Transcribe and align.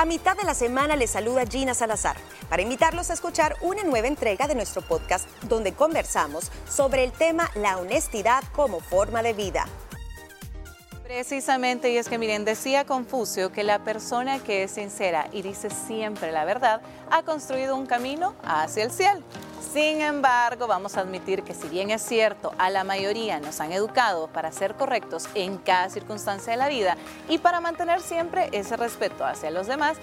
A 0.00 0.06
mitad 0.06 0.34
de 0.34 0.44
la 0.44 0.54
semana 0.54 0.96
les 0.96 1.10
saluda 1.10 1.44
Gina 1.44 1.74
Salazar 1.74 2.16
para 2.48 2.62
invitarlos 2.62 3.10
a 3.10 3.12
escuchar 3.12 3.56
una 3.60 3.82
nueva 3.82 4.08
entrega 4.08 4.48
de 4.48 4.54
nuestro 4.54 4.80
podcast 4.80 5.28
donde 5.42 5.74
conversamos 5.74 6.50
sobre 6.66 7.04
el 7.04 7.12
tema 7.12 7.50
la 7.54 7.76
honestidad 7.76 8.42
como 8.56 8.80
forma 8.80 9.22
de 9.22 9.34
vida. 9.34 9.66
Precisamente, 11.02 11.90
y 11.90 11.98
es 11.98 12.08
que 12.08 12.16
miren, 12.16 12.46
decía 12.46 12.86
Confucio 12.86 13.52
que 13.52 13.62
la 13.62 13.84
persona 13.84 14.38
que 14.38 14.62
es 14.62 14.70
sincera 14.70 15.28
y 15.32 15.42
dice 15.42 15.68
siempre 15.68 16.32
la 16.32 16.46
verdad 16.46 16.80
ha 17.10 17.22
construido 17.24 17.76
un 17.76 17.84
camino 17.84 18.34
hacia 18.42 18.84
el 18.84 18.92
cielo. 18.92 19.20
Sin 19.72 20.00
embargo, 20.00 20.66
vamos 20.66 20.96
a 20.96 21.02
admitir 21.02 21.44
que 21.44 21.54
si 21.54 21.68
bien 21.68 21.92
es 21.92 22.02
cierto, 22.02 22.52
a 22.58 22.70
la 22.70 22.82
mayoría 22.82 23.38
nos 23.38 23.60
han 23.60 23.70
educado 23.70 24.26
para 24.26 24.50
ser 24.50 24.74
correctos 24.74 25.28
en 25.36 25.58
cada 25.58 25.88
circunstancia 25.90 26.52
de 26.52 26.56
la 26.56 26.66
vida 26.66 26.96
y 27.28 27.38
para 27.38 27.60
mantener 27.60 28.00
siempre 28.00 28.48
ese 28.50 28.76
respeto 28.76 29.24
hacia 29.24 29.52
los 29.52 29.68
demás, 29.68 29.96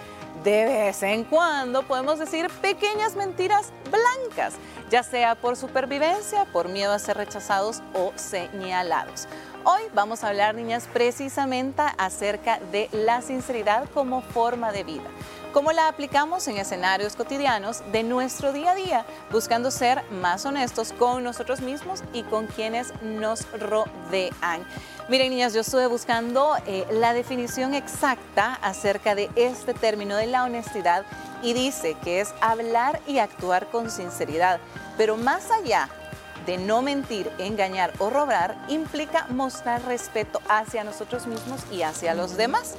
de 0.45 0.63
vez 0.63 1.03
en 1.03 1.25
cuando 1.25 1.83
podemos 1.83 2.17
decir 2.17 2.49
pequeñas 2.61 3.17
mentiras 3.17 3.73
blancas, 3.91 4.53
ya 4.89 5.03
sea 5.03 5.35
por 5.35 5.57
supervivencia, 5.57 6.45
por 6.53 6.69
miedo 6.69 6.93
a 6.93 6.99
ser 6.99 7.17
rechazados 7.17 7.81
o 7.93 8.13
señalados. 8.15 9.27
Hoy 9.65 9.81
vamos 9.93 10.23
a 10.23 10.29
hablar, 10.29 10.55
niñas, 10.55 10.87
precisamente 10.93 11.83
acerca 11.97 12.61
de 12.71 12.87
la 12.93 13.21
sinceridad 13.21 13.89
como 13.93 14.21
forma 14.21 14.71
de 14.71 14.85
vida 14.85 15.09
cómo 15.53 15.71
la 15.71 15.87
aplicamos 15.87 16.47
en 16.47 16.57
escenarios 16.57 17.15
cotidianos 17.15 17.81
de 17.91 18.03
nuestro 18.03 18.53
día 18.53 18.71
a 18.71 18.75
día, 18.75 19.05
buscando 19.31 19.71
ser 19.71 20.03
más 20.11 20.45
honestos 20.45 20.93
con 20.93 21.23
nosotros 21.23 21.61
mismos 21.61 22.03
y 22.13 22.23
con 22.23 22.47
quienes 22.47 22.93
nos 23.01 23.49
rodean. 23.51 24.65
Miren, 25.09 25.29
niñas, 25.29 25.53
yo 25.53 25.61
estuve 25.61 25.87
buscando 25.87 26.55
eh, 26.65 26.85
la 26.91 27.13
definición 27.13 27.73
exacta 27.73 28.55
acerca 28.61 29.15
de 29.15 29.29
este 29.35 29.73
término 29.73 30.15
de 30.15 30.27
la 30.27 30.43
honestidad 30.43 31.05
y 31.41 31.53
dice 31.53 31.95
que 32.03 32.19
es 32.21 32.33
hablar 32.41 32.99
y 33.07 33.19
actuar 33.19 33.67
con 33.67 33.89
sinceridad, 33.89 34.59
pero 34.97 35.15
más 35.15 35.49
allá 35.51 35.89
de 36.45 36.57
no 36.57 36.81
mentir, 36.81 37.29
engañar 37.37 37.93
o 37.99 38.09
robar, 38.09 38.55
implica 38.69 39.27
mostrar 39.29 39.83
respeto 39.85 40.41
hacia 40.49 40.83
nosotros 40.83 41.27
mismos 41.27 41.61
y 41.71 41.81
hacia 41.81 42.13
los 42.13 42.37
demás. 42.37 42.75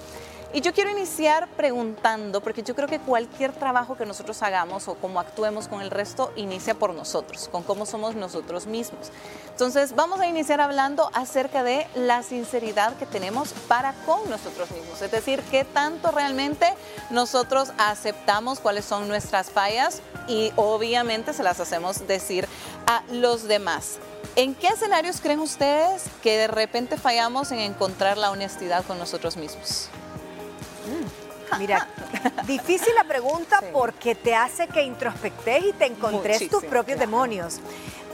Y 0.54 0.62
yo 0.62 0.72
quiero 0.72 0.88
iniciar 0.88 1.46
preguntando, 1.46 2.40
porque 2.40 2.62
yo 2.62 2.74
creo 2.74 2.88
que 2.88 2.98
cualquier 2.98 3.52
trabajo 3.52 3.98
que 3.98 4.06
nosotros 4.06 4.42
hagamos 4.42 4.88
o 4.88 4.94
cómo 4.94 5.20
actuemos 5.20 5.68
con 5.68 5.82
el 5.82 5.90
resto 5.90 6.32
inicia 6.36 6.72
por 6.72 6.94
nosotros, 6.94 7.50
con 7.52 7.62
cómo 7.62 7.84
somos 7.84 8.14
nosotros 8.14 8.66
mismos. 8.66 9.10
Entonces 9.50 9.94
vamos 9.94 10.20
a 10.20 10.26
iniciar 10.26 10.62
hablando 10.62 11.10
acerca 11.12 11.62
de 11.62 11.86
la 11.94 12.22
sinceridad 12.22 12.96
que 12.96 13.04
tenemos 13.04 13.52
para 13.68 13.92
con 14.06 14.30
nosotros 14.30 14.70
mismos, 14.70 15.02
es 15.02 15.10
decir, 15.10 15.42
qué 15.50 15.64
tanto 15.64 16.12
realmente 16.12 16.72
nosotros 17.10 17.72
aceptamos 17.76 18.58
cuáles 18.60 18.86
son 18.86 19.06
nuestras 19.06 19.50
fallas 19.50 20.00
y 20.28 20.52
obviamente 20.56 21.34
se 21.34 21.42
las 21.42 21.60
hacemos 21.60 22.06
decir 22.08 22.48
a 22.86 23.02
los 23.12 23.42
demás. 23.48 23.98
¿En 24.34 24.54
qué 24.54 24.68
escenarios 24.68 25.20
creen 25.20 25.40
ustedes 25.40 26.04
que 26.22 26.38
de 26.38 26.46
repente 26.46 26.96
fallamos 26.96 27.52
en 27.52 27.58
encontrar 27.58 28.16
la 28.16 28.30
honestidad 28.30 28.82
con 28.86 28.98
nosotros 28.98 29.36
mismos? 29.36 29.90
Mira, 31.58 31.88
difícil 32.46 32.94
la 32.94 33.04
pregunta 33.04 33.60
porque 33.72 34.14
te 34.14 34.34
hace 34.34 34.68
que 34.68 34.82
introspectes 34.82 35.64
y 35.64 35.72
te 35.72 35.86
encontres 35.86 36.48
tus 36.48 36.64
propios 36.64 36.98
demonios. 36.98 37.60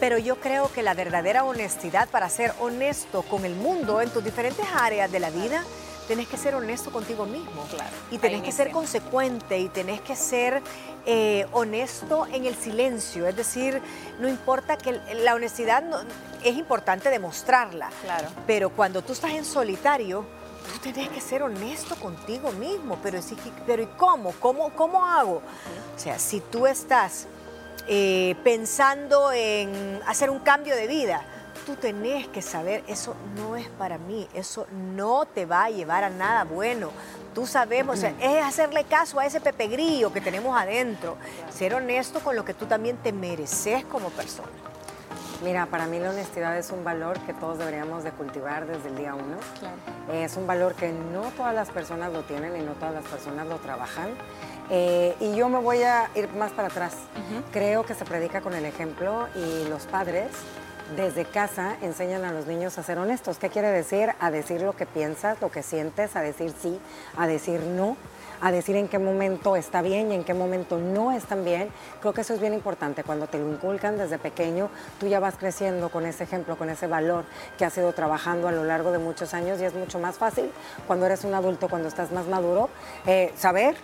Pero 0.01 0.19
yo 0.19 0.37
creo 0.37 0.71
que 0.73 0.83
la 0.83 0.95
verdadera 0.95 1.45
honestidad 1.45 2.09
para 2.09 2.29
ser 2.29 2.53
honesto 2.61 3.23
con 3.23 3.45
el 3.45 3.55
mundo 3.55 4.01
en 4.01 4.11
tus 4.11 4.23
diferentes 4.23 4.67
áreas 4.75 5.11
de 5.11 5.21
la 5.21 5.31
vida, 5.31 5.65
tenés 6.09 6.29
que 6.29 6.37
ser 6.37 6.55
honesto 6.55 6.91
contigo 6.91 7.27
mismo. 7.27 7.65
y 8.11 8.19
tenés 8.19 8.43
que 8.43 8.53
ser 8.53 8.71
consecuente 8.71 9.59
y 9.59 9.69
tenés 9.69 10.01
que 10.01 10.17
ser 10.17 10.63
eh, 11.07 11.47
honesto 11.53 12.27
en 12.27 12.45
el 12.45 12.55
silencio. 12.55 13.27
Es 13.27 13.37
decir, 13.37 13.81
no 14.21 14.29
importa 14.29 14.77
que 14.77 15.01
la 15.15 15.35
honestidad 15.35 15.85
es 16.43 16.57
importante 16.57 17.09
demostrarla. 17.09 17.91
Claro. 18.03 18.29
Pero 18.47 18.71
cuando 18.71 19.03
tú 19.03 19.13
estás 19.13 19.33
en 19.33 19.45
solitario, 19.45 20.27
tú 20.73 20.79
tenés 20.93 21.09
que 21.11 21.21
ser 21.21 21.43
honesto 21.43 21.97
contigo 21.97 22.53
mismo, 22.53 22.99
pero, 23.03 23.21
sí, 23.23 23.37
pero 23.67 23.83
¿y 23.83 23.87
cómo? 23.97 24.33
cómo? 24.41 24.71
¿Cómo 24.71 25.05
hago? 25.05 25.43
O 25.95 25.99
sea, 25.99 26.19
si 26.19 26.41
tú 26.41 26.67
estás 26.67 27.27
eh, 27.87 28.35
pensando 28.43 29.33
en 29.33 30.01
hacer 30.07 30.31
un 30.31 30.41
cambio 30.41 30.75
de 30.75 30.87
vida, 30.87 31.23
tú 31.65 31.77
tenés 31.77 32.29
que 32.29 32.43
saber, 32.43 32.85
eso 32.87 33.15
no 33.37 33.57
es 33.57 33.69
para 33.69 33.99
mí, 33.99 34.29
eso 34.35 34.67
no 34.73 35.27
te 35.27 35.47
va 35.47 35.65
a 35.65 35.71
llevar 35.71 36.05
a 36.05 36.11
nada 36.11 36.45
bueno. 36.45 36.91
Tú 37.35 37.47
sabemos, 37.47 38.03
es 38.03 38.45
hacerle 38.45 38.85
caso 38.85 39.19
a 39.19 39.27
ese 39.27 39.41
pepegrillo 39.41 40.13
que 40.13 40.21
tenemos 40.21 40.57
adentro, 40.57 41.17
ser 41.53 41.75
honesto 41.75 42.21
con 42.21 42.37
lo 42.37 42.45
que 42.45 42.55
tú 42.55 42.67
también 42.67 42.97
te 42.99 43.13
mereces 43.13 43.85
como 43.87 44.11
persona. 44.11 44.53
Mira, 45.45 45.67
para 45.67 45.87
mí 45.87 45.99
la 45.99 46.09
honestidad 46.09 46.57
es 46.57 46.71
un 46.71 46.85
valor 46.85 47.21
que 47.21 47.35
todos 47.35 47.59
deberíamos 47.59 48.03
de 48.03 48.13
cultivar 48.13 48.67
desde 48.67 48.89
el 48.89 48.97
día 48.97 49.15
uno. 49.15 49.37
Es 50.11 50.39
un 50.39 50.47
valor 50.47 50.75
que 50.75 50.91
no 50.91 51.25
todas 51.37 51.55
las 51.55 51.69
personas 51.69 52.15
lo 52.15 52.23
tienen 52.23 52.57
y 52.57 52.65
no 52.65 52.73
todas 52.73 52.95
las 52.95 53.05
personas 53.05 53.47
lo 53.47 53.59
trabajan. 53.59 54.09
Eh, 54.71 55.15
y 55.21 55.37
yo 55.37 55.51
me 55.51 55.59
voy 55.59 55.83
a 55.83 56.09
ir 56.15 56.31
más 56.31 56.53
para 56.53 56.69
atrás. 56.69 56.95
Creo 57.53 57.85
que 57.85 57.95
se 57.95 58.07
predica 58.07 58.41
con 58.41 58.55
el 58.55 58.65
ejemplo 58.65 59.29
y 59.35 59.69
los 59.69 59.85
padres 59.85 60.29
desde 60.97 61.27
casa 61.27 61.77
enseñan 61.83 62.25
a 62.25 62.33
los 62.33 62.47
niños 62.47 62.79
a 62.79 62.83
ser 62.83 62.97
honestos. 62.99 63.37
¿Qué 63.39 63.51
quiere 63.51 63.69
decir? 63.69 64.15
A 64.21 64.31
decir 64.31 64.63
lo 64.63 64.75
que 64.75 64.87
piensas, 64.87 65.43
lo 65.43 65.51
que 65.51 65.63
sientes, 65.63 66.17
a 66.17 66.23
decir 66.23 66.55
sí, 66.59 66.81
a 67.19 67.27
decir 67.27 67.61
no 67.61 67.99
a 68.41 68.53
decir 68.53 68.77
en 68.77 68.89
qué 68.89 68.99
momento 68.99 69.57
está 69.57 69.83
bien 69.83 70.13
y 70.13 70.15
en 70.15 70.25
qué 70.25 70.35
momento 70.35 70.79
no 70.79 71.13
está 71.13 71.35
bien. 71.35 71.71
Creo 72.01 72.13
que 72.13 72.23
eso 72.23 72.35
es 72.35 72.41
bien 72.41 72.55
importante. 72.55 73.05
Cuando 73.05 73.27
te 73.27 73.39
lo 73.39 73.51
inculcan 73.51 73.99
desde 73.99 74.19
pequeño, 74.19 74.71
tú 74.99 75.07
ya 75.07 75.21
vas 75.21 75.37
creciendo 75.37 75.89
con 75.89 76.07
ese 76.07 76.25
ejemplo, 76.25 76.57
con 76.57 76.71
ese 76.71 76.87
valor 76.87 77.25
que 77.59 77.65
has 77.65 77.77
ido 77.77 77.93
trabajando 77.93 78.49
a 78.49 78.53
lo 78.53 78.65
largo 78.65 78.93
de 78.93 78.99
muchos 78.99 79.35
años 79.35 79.61
y 79.61 79.65
es 79.65 79.75
mucho 79.75 79.99
más 79.99 80.17
fácil 80.17 80.51
cuando 80.87 81.07
eres 81.07 81.25
un 81.25 81.35
adulto, 81.35 81.69
cuando 81.69 81.89
estás 81.89 82.13
más 82.13 82.27
maduro, 82.27 82.69
eh, 83.07 83.33
saber 83.37 83.77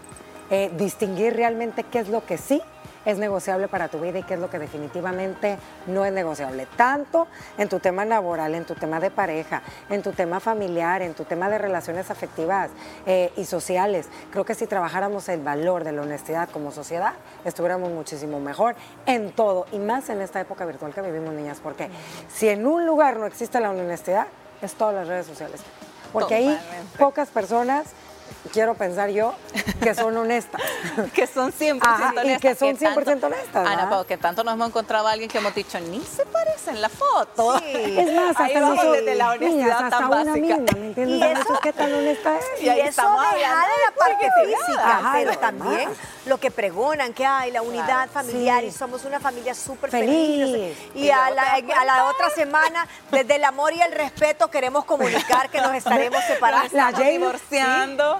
eh, 0.50 0.70
distinguir 0.76 1.34
realmente 1.34 1.84
qué 1.84 2.00
es 2.00 2.08
lo 2.08 2.24
que 2.24 2.36
sí 2.36 2.60
es 3.04 3.18
negociable 3.18 3.68
para 3.68 3.88
tu 3.88 4.00
vida 4.00 4.18
y 4.18 4.22
qué 4.22 4.34
es 4.34 4.40
lo 4.40 4.50
que 4.50 4.58
definitivamente 4.58 5.58
no 5.86 6.04
es 6.04 6.12
negociable. 6.12 6.66
Tanto 6.76 7.26
en 7.58 7.68
tu 7.68 7.78
tema 7.78 8.04
laboral, 8.04 8.54
en 8.54 8.64
tu 8.64 8.74
tema 8.74 9.00
de 9.00 9.10
pareja, 9.10 9.62
en 9.88 10.02
tu 10.02 10.12
tema 10.12 10.40
familiar, 10.40 11.02
en 11.02 11.14
tu 11.14 11.24
tema 11.24 11.48
de 11.48 11.58
relaciones 11.58 12.10
afectivas 12.10 12.70
eh, 13.06 13.32
y 13.36 13.44
sociales. 13.44 14.08
Creo 14.30 14.44
que 14.44 14.54
si 14.54 14.66
trabajáramos 14.66 15.28
el 15.28 15.40
valor 15.40 15.84
de 15.84 15.92
la 15.92 16.02
honestidad 16.02 16.48
como 16.50 16.72
sociedad, 16.72 17.14
estuviéramos 17.44 17.90
muchísimo 17.90 18.40
mejor 18.40 18.74
en 19.06 19.32
todo 19.32 19.66
y 19.72 19.78
más 19.78 20.08
en 20.10 20.20
esta 20.20 20.40
época 20.40 20.64
virtual 20.64 20.92
que 20.92 21.02
vivimos, 21.02 21.32
niñas. 21.34 21.60
Porque 21.62 21.90
si 22.28 22.48
en 22.48 22.66
un 22.66 22.86
lugar 22.86 23.16
no 23.16 23.26
existe 23.26 23.60
la 23.60 23.70
honestidad, 23.70 24.26
es 24.62 24.74
todas 24.74 24.94
las 24.94 25.08
redes 25.08 25.26
sociales. 25.26 25.60
Porque 26.12 26.34
ahí 26.34 26.60
pocas 26.98 27.28
personas 27.28 27.86
quiero 28.52 28.74
pensar 28.74 29.10
yo, 29.10 29.34
que 29.82 29.94
son 29.94 30.16
honestas. 30.16 30.60
que 31.14 31.26
son 31.26 31.52
100% 31.52 31.80
honestas. 31.82 32.24
Y 32.26 32.36
que 32.38 32.54
son 32.54 32.76
100% 32.76 33.24
honestas. 33.24 33.66
Ana 33.68 33.88
Pau, 33.88 34.04
que 34.04 34.16
tanto 34.16 34.44
nos 34.44 34.54
hemos 34.54 34.68
encontrado 34.68 35.06
a 35.08 35.12
alguien 35.12 35.28
que 35.30 35.38
hemos 35.38 35.54
dicho, 35.54 35.78
ni 35.80 36.00
se 36.00 36.24
parece 36.26 36.70
en 36.70 36.80
la 36.82 36.88
foto. 36.88 37.58
Sí. 37.58 37.98
Es 37.98 38.12
más, 38.14 38.30
hasta 38.30 38.44
Ahí 38.44 38.54
vamos 38.54 38.92
desde 38.92 39.14
la 39.14 39.30
honestidad 39.30 39.70
hasta 39.84 39.90
tan 39.90 40.06
una 40.06 40.16
básica. 40.24 40.38
Misma, 40.56 40.78
¿me 40.78 40.86
entiendes? 40.86 41.18
Y 41.18 41.22
eso, 41.40 41.60
¿Qué 41.62 41.72
tan 41.72 41.92
honesta 41.92 42.36
es? 42.38 42.62
Y, 42.62 42.68
eso 42.68 42.82
estamos 42.88 43.22
deja 43.22 43.34
de 43.38 43.72
la 43.86 43.94
parte 43.98 44.28
física, 44.44 44.98
Ajá, 44.98 45.10
pero 45.12 45.38
también 45.38 45.90
lo 46.26 46.38
que 46.38 46.50
pregonan, 46.50 47.12
que 47.12 47.24
hay 47.26 47.50
la 47.50 47.62
unidad 47.62 48.08
familiar 48.10 48.60
sí. 48.62 48.66
y 48.66 48.70
somos 48.72 49.04
una 49.04 49.20
familia 49.20 49.54
súper 49.54 49.90
Feliz. 49.90 50.50
feliz. 50.50 50.78
Y, 50.94 51.06
Y 51.06 51.10
a, 51.10 51.30
la, 51.30 51.54
a 51.54 52.04
otra 52.10 52.30
semana, 52.30 52.86
desde 53.10 53.36
el 53.36 53.44
amor 53.44 53.72
y 53.72 53.80
el 53.80 53.92
respeto, 53.92 54.48
queremos 54.50 54.84
comunicar 54.84 55.48
que 55.50 55.60
nos 55.60 55.74
estaremos 55.74 56.22
separando. 56.24 56.68
La 56.76 56.92
Jane- 56.92 57.10
divorciando. 57.12 58.19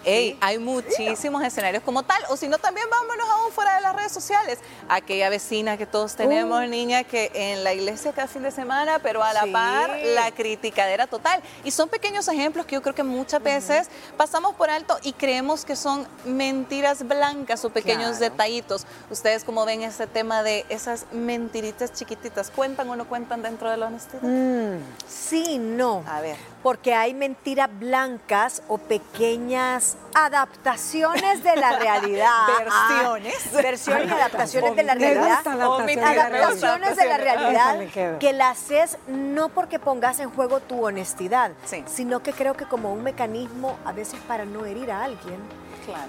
Ey, 0.03 0.37
hay 0.41 0.57
muchísimos 0.57 1.43
escenarios 1.43 1.83
como 1.83 2.03
tal. 2.03 2.21
O 2.29 2.37
si 2.37 2.47
no, 2.47 2.57
también 2.57 2.87
vámonos 2.89 3.27
aún 3.29 3.51
fuera 3.51 3.75
de 3.75 3.81
las 3.81 3.95
redes 3.95 4.11
sociales. 4.11 4.59
Aquella 4.89 5.29
vecina 5.29 5.77
que 5.77 5.85
todos 5.85 6.15
tenemos, 6.15 6.67
niña, 6.67 7.03
que 7.03 7.31
en 7.33 7.63
la 7.63 7.73
iglesia 7.73 8.11
cada 8.11 8.27
fin 8.27 8.41
de 8.43 8.51
semana, 8.51 8.99
pero 8.99 9.23
a 9.23 9.31
la 9.33 9.43
Sí. 9.43 9.51
par, 9.51 9.97
la 10.03 10.31
criticadera 10.31 11.07
total. 11.07 11.41
Y 11.63 11.71
son 11.71 11.87
pequeños 11.89 12.27
ejemplos 12.27 12.65
que 12.65 12.75
yo 12.75 12.81
creo 12.81 12.95
que 12.95 13.03
muchas 13.03 13.41
veces 13.43 13.89
pasamos 14.17 14.55
por 14.55 14.69
alto 14.69 14.97
y 15.03 15.13
creemos 15.13 15.65
que 15.65 15.75
son 15.75 16.07
mentiras 16.25 17.07
blancas 17.07 17.63
o 17.65 17.69
pequeños 17.69 18.17
Claro. 18.17 18.31
detallitos. 18.31 18.85
Ustedes, 19.09 19.43
como 19.43 19.65
ven 19.65 19.83
ese 19.83 20.07
tema 20.07 20.41
de 20.43 20.65
esas 20.69 21.05
mentiritas 21.11 21.93
chiquititas, 21.93 22.49
¿cuentan 22.49 22.89
o 22.89 22.95
no 22.95 23.07
cuentan 23.07 23.41
dentro 23.41 23.69
de 23.69 23.77
la 23.77 23.87
honestidad? 23.87 24.21
Mm, 24.23 24.79
Sí, 25.07 25.57
no. 25.59 26.03
A 26.07 26.21
ver. 26.21 26.35
Porque 26.63 26.93
hay 26.93 27.13
mentiras 27.13 27.69
blancas 27.79 28.61
o 28.67 28.77
pequeñas 28.77 29.90
adaptaciones 30.13 31.43
de 31.43 31.55
la 31.55 31.77
realidad. 31.79 32.47
Versiones. 32.59 33.35
Ah, 33.47 33.61
versiones 33.61 34.07
y 34.07 34.11
adaptaciones 34.11 34.75
de 34.75 34.83
la 34.83 34.95
realidad. 34.95 35.39
Adaptaciones 35.45 36.95
de 36.97 37.05
la 37.05 37.17
realidad. 37.17 38.17
que 38.19 38.33
la 38.33 38.49
haces 38.49 38.97
no 39.07 39.49
porque 39.49 39.79
pongas 39.79 40.19
en 40.19 40.29
juego 40.29 40.59
tu 40.59 40.85
honestidad, 40.85 41.51
Sí. 41.65 41.83
sino 41.87 42.21
que 42.21 42.33
creo 42.33 42.55
que 42.55 42.65
como 42.65 42.91
un 42.93 43.03
mecanismo 43.03 43.77
a 43.85 43.91
veces 43.91 44.19
para 44.27 44.45
no 44.45 44.65
herir 44.65 44.91
a 44.91 45.03
alguien. 45.03 45.39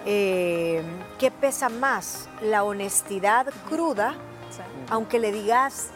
Eh, 0.04 0.82
¿Qué 1.18 1.30
pesa 1.30 1.68
más? 1.68 2.28
La 2.40 2.62
honestidad 2.64 3.46
cruda, 3.68 4.14
aunque 4.90 5.18
le 5.18 5.32
digas 5.32 5.88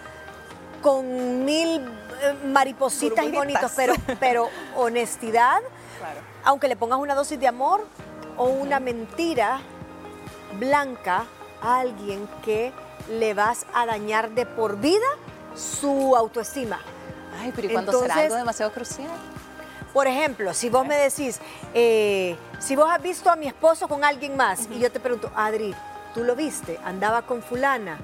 con 0.83 1.45
mil 1.45 1.83
eh, 2.23 2.35
maripositas 2.47 3.25
y 3.25 3.33
bonitos, 3.33 3.73
pero, 3.77 3.95
pero 4.19 4.49
honestidad, 4.77 5.61
aunque 6.47 6.69
le 6.69 6.77
pongas 6.77 6.99
una 6.99 7.15
dosis 7.15 7.39
de 7.39 7.49
amor 7.49 7.87
o 8.39 8.45
una 8.47 8.81
mentira 8.81 9.61
blanca 10.59 11.27
a 11.61 11.81
alguien 11.81 12.27
que 12.45 12.73
le 13.11 13.35
vas 13.35 13.67
a 13.75 13.85
dañar 13.85 14.31
de 14.31 14.47
por 14.47 14.79
vida 14.79 15.07
su 15.55 16.17
autoestima. 16.17 16.81
Ay, 17.39 17.53
pero 17.55 17.69
¿y 17.69 17.73
cuando 17.73 18.01
será 18.01 18.15
algo 18.15 18.37
demasiado 18.37 18.73
crucial? 18.73 19.11
Por 19.93 20.07
ejemplo, 20.07 20.55
si 20.55 20.71
vos 20.71 20.87
me 20.87 20.97
decís, 20.97 21.41
eh, 21.75 22.37
si 22.61 22.77
vos 22.77 22.89
has 22.91 23.03
visto 23.03 23.29
a 23.29 23.35
mi 23.35 23.49
esposo 23.49 23.89
con 23.89 24.05
alguien 24.05 24.37
más 24.37 24.69
y 24.71 24.79
yo 24.79 24.91
te 24.93 25.01
pregunto, 25.01 25.33
Adri, 25.35 25.75
¿tú 26.15 26.23
lo 26.23 26.37
viste? 26.37 26.79
Andaba 26.85 27.23
con 27.23 27.43
fulana. 27.43 27.99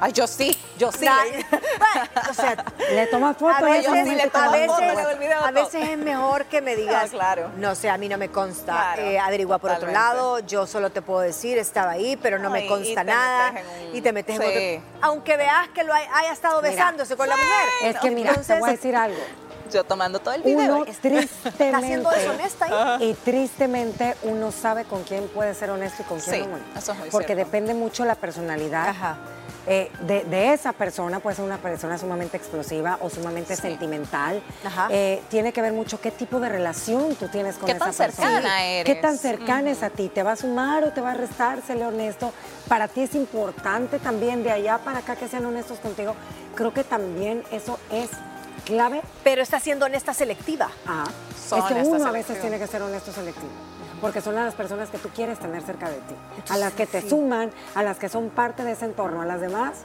Ay, 0.00 0.12
yo 0.12 0.26
sí, 0.26 0.56
yo 0.78 0.90
sí. 0.90 1.06
o 2.30 2.34
sea, 2.34 2.64
le 2.90 3.06
tomas 3.08 3.36
fotos. 3.36 3.56
A 3.58 3.64
veces, 3.64 3.88
a 4.34 5.50
veces, 5.50 5.74
es 5.74 5.98
mejor 5.98 6.46
que 6.46 6.62
me 6.62 6.74
digas, 6.76 7.12
no, 7.12 7.18
claro. 7.18 7.50
no 7.56 7.74
sé, 7.74 7.90
a 7.90 7.98
mí 7.98 8.08
no 8.08 8.16
me 8.16 8.30
consta. 8.30 8.94
Eh, 8.96 9.18
averigua 9.18 9.58
por 9.58 9.70
otro 9.72 9.90
lado, 9.90 10.38
yo 10.40 10.66
solo 10.66 10.90
te 10.90 11.02
puedo 11.02 11.20
decir, 11.20 11.58
estaba 11.58 11.92
ahí, 11.92 12.16
pero 12.16 12.38
no, 12.38 12.48
me 12.50 12.66
consta 12.66 13.04
nada. 13.04 13.52
Y 13.92 14.00
te 14.00 14.12
metes 14.12 14.36
en 14.36 14.42
otro. 14.42 14.90
Aunque 15.02 15.36
veas 15.36 15.68
que 15.68 15.84
lo 15.84 15.92
haya, 15.92 16.32
estado 16.32 16.62
besándose 16.62 17.16
con 17.16 17.28
la 17.28 17.36
mujer. 17.36 17.94
Es 17.94 17.98
que 17.98 18.10
mira, 18.10 18.34
te 18.34 18.58
voy 18.58 18.70
a 18.70 18.72
decir 18.72 18.96
algo 18.96 19.18
yo 19.70 19.84
tomando 19.84 20.18
todo 20.18 20.34
el 20.34 20.42
video. 20.42 20.78
Uno 20.78 20.84
tristemente, 20.84 21.48
está 21.48 21.80
siendo 21.80 22.10
deshonesta 22.10 22.96
ahí. 22.96 23.10
Y 23.10 23.14
tristemente 23.14 24.16
uno 24.22 24.52
sabe 24.52 24.84
con 24.84 25.04
quién 25.04 25.28
puede 25.28 25.54
ser 25.54 25.70
honesto 25.70 26.02
y 26.02 26.06
con 26.06 26.20
quién 26.20 26.50
no. 26.50 26.58
Eso 26.76 26.92
es 26.92 26.98
muy 26.98 27.10
Porque 27.10 27.34
depende 27.34 27.72
mucho 27.74 28.04
la 28.04 28.16
personalidad. 28.16 28.88
Ajá. 28.88 29.18
Eh, 29.72 29.88
de, 30.00 30.52
esa 30.52 30.72
persona, 30.72 31.20
puede 31.20 31.36
ser 31.36 31.44
una 31.44 31.58
persona 31.58 31.96
sumamente 31.96 32.36
explosiva 32.36 32.98
o 33.02 33.08
sumamente 33.08 33.54
sentimental. 33.54 34.42
Eh, 34.90 35.22
tiene 35.30 35.52
que 35.52 35.62
ver 35.62 35.72
mucho 35.72 36.00
qué 36.00 36.10
tipo 36.10 36.40
de 36.40 36.48
relación 36.48 37.14
tú 37.14 37.28
tienes 37.28 37.54
con 37.54 37.70
esa 37.70 37.84
persona. 37.84 38.10
¿Qué 38.10 38.16
tan 38.16 38.16
cercana 38.16 38.64
eres? 38.64 38.84
¿Qué 38.84 39.00
tan 39.00 39.16
cercana 39.16 39.70
es 39.70 39.84
a 39.84 39.90
ti? 39.90 40.08
¿Te 40.08 40.24
va 40.24 40.32
a 40.32 40.36
sumar 40.36 40.82
o 40.82 40.92
te 40.92 41.00
va 41.00 41.12
a 41.12 41.14
restar? 41.14 41.62
Séle 41.64 41.86
honesto. 41.86 42.32
Para 42.66 42.88
ti 42.88 43.02
es 43.02 43.14
importante 43.14 44.00
también 44.00 44.42
de 44.42 44.50
allá 44.50 44.78
para 44.78 44.98
acá 44.98 45.14
que 45.14 45.28
sean 45.28 45.46
honestos 45.46 45.78
contigo. 45.78 46.16
Creo 46.56 46.74
que 46.74 46.82
también 46.82 47.44
eso 47.52 47.78
es 47.92 48.10
clave. 48.64 49.02
Pero 49.22 49.40
está 49.40 49.60
siendo 49.60 49.86
honesta 49.86 50.12
selectiva. 50.12 50.68
Ah, 50.84 51.04
es 51.32 51.64
que 51.64 51.74
uno 51.74 52.06
a 52.08 52.10
veces 52.10 52.40
tiene 52.40 52.58
que 52.58 52.66
ser 52.66 52.82
honesto 52.82 53.12
selectivo 53.12 53.50
porque 54.00 54.20
son 54.20 54.34
las 54.34 54.54
personas 54.54 54.90
que 54.90 54.98
tú 54.98 55.08
quieres 55.10 55.38
tener 55.38 55.62
cerca 55.62 55.88
de 55.88 55.96
ti, 55.96 56.14
a 56.48 56.56
las 56.56 56.72
que 56.72 56.86
te 56.86 57.08
suman, 57.08 57.50
a 57.74 57.82
las 57.82 57.98
que 57.98 58.08
son 58.08 58.30
parte 58.30 58.64
de 58.64 58.72
ese 58.72 58.86
entorno, 58.86 59.22
a 59.22 59.26
las 59.26 59.40
demás 59.40 59.84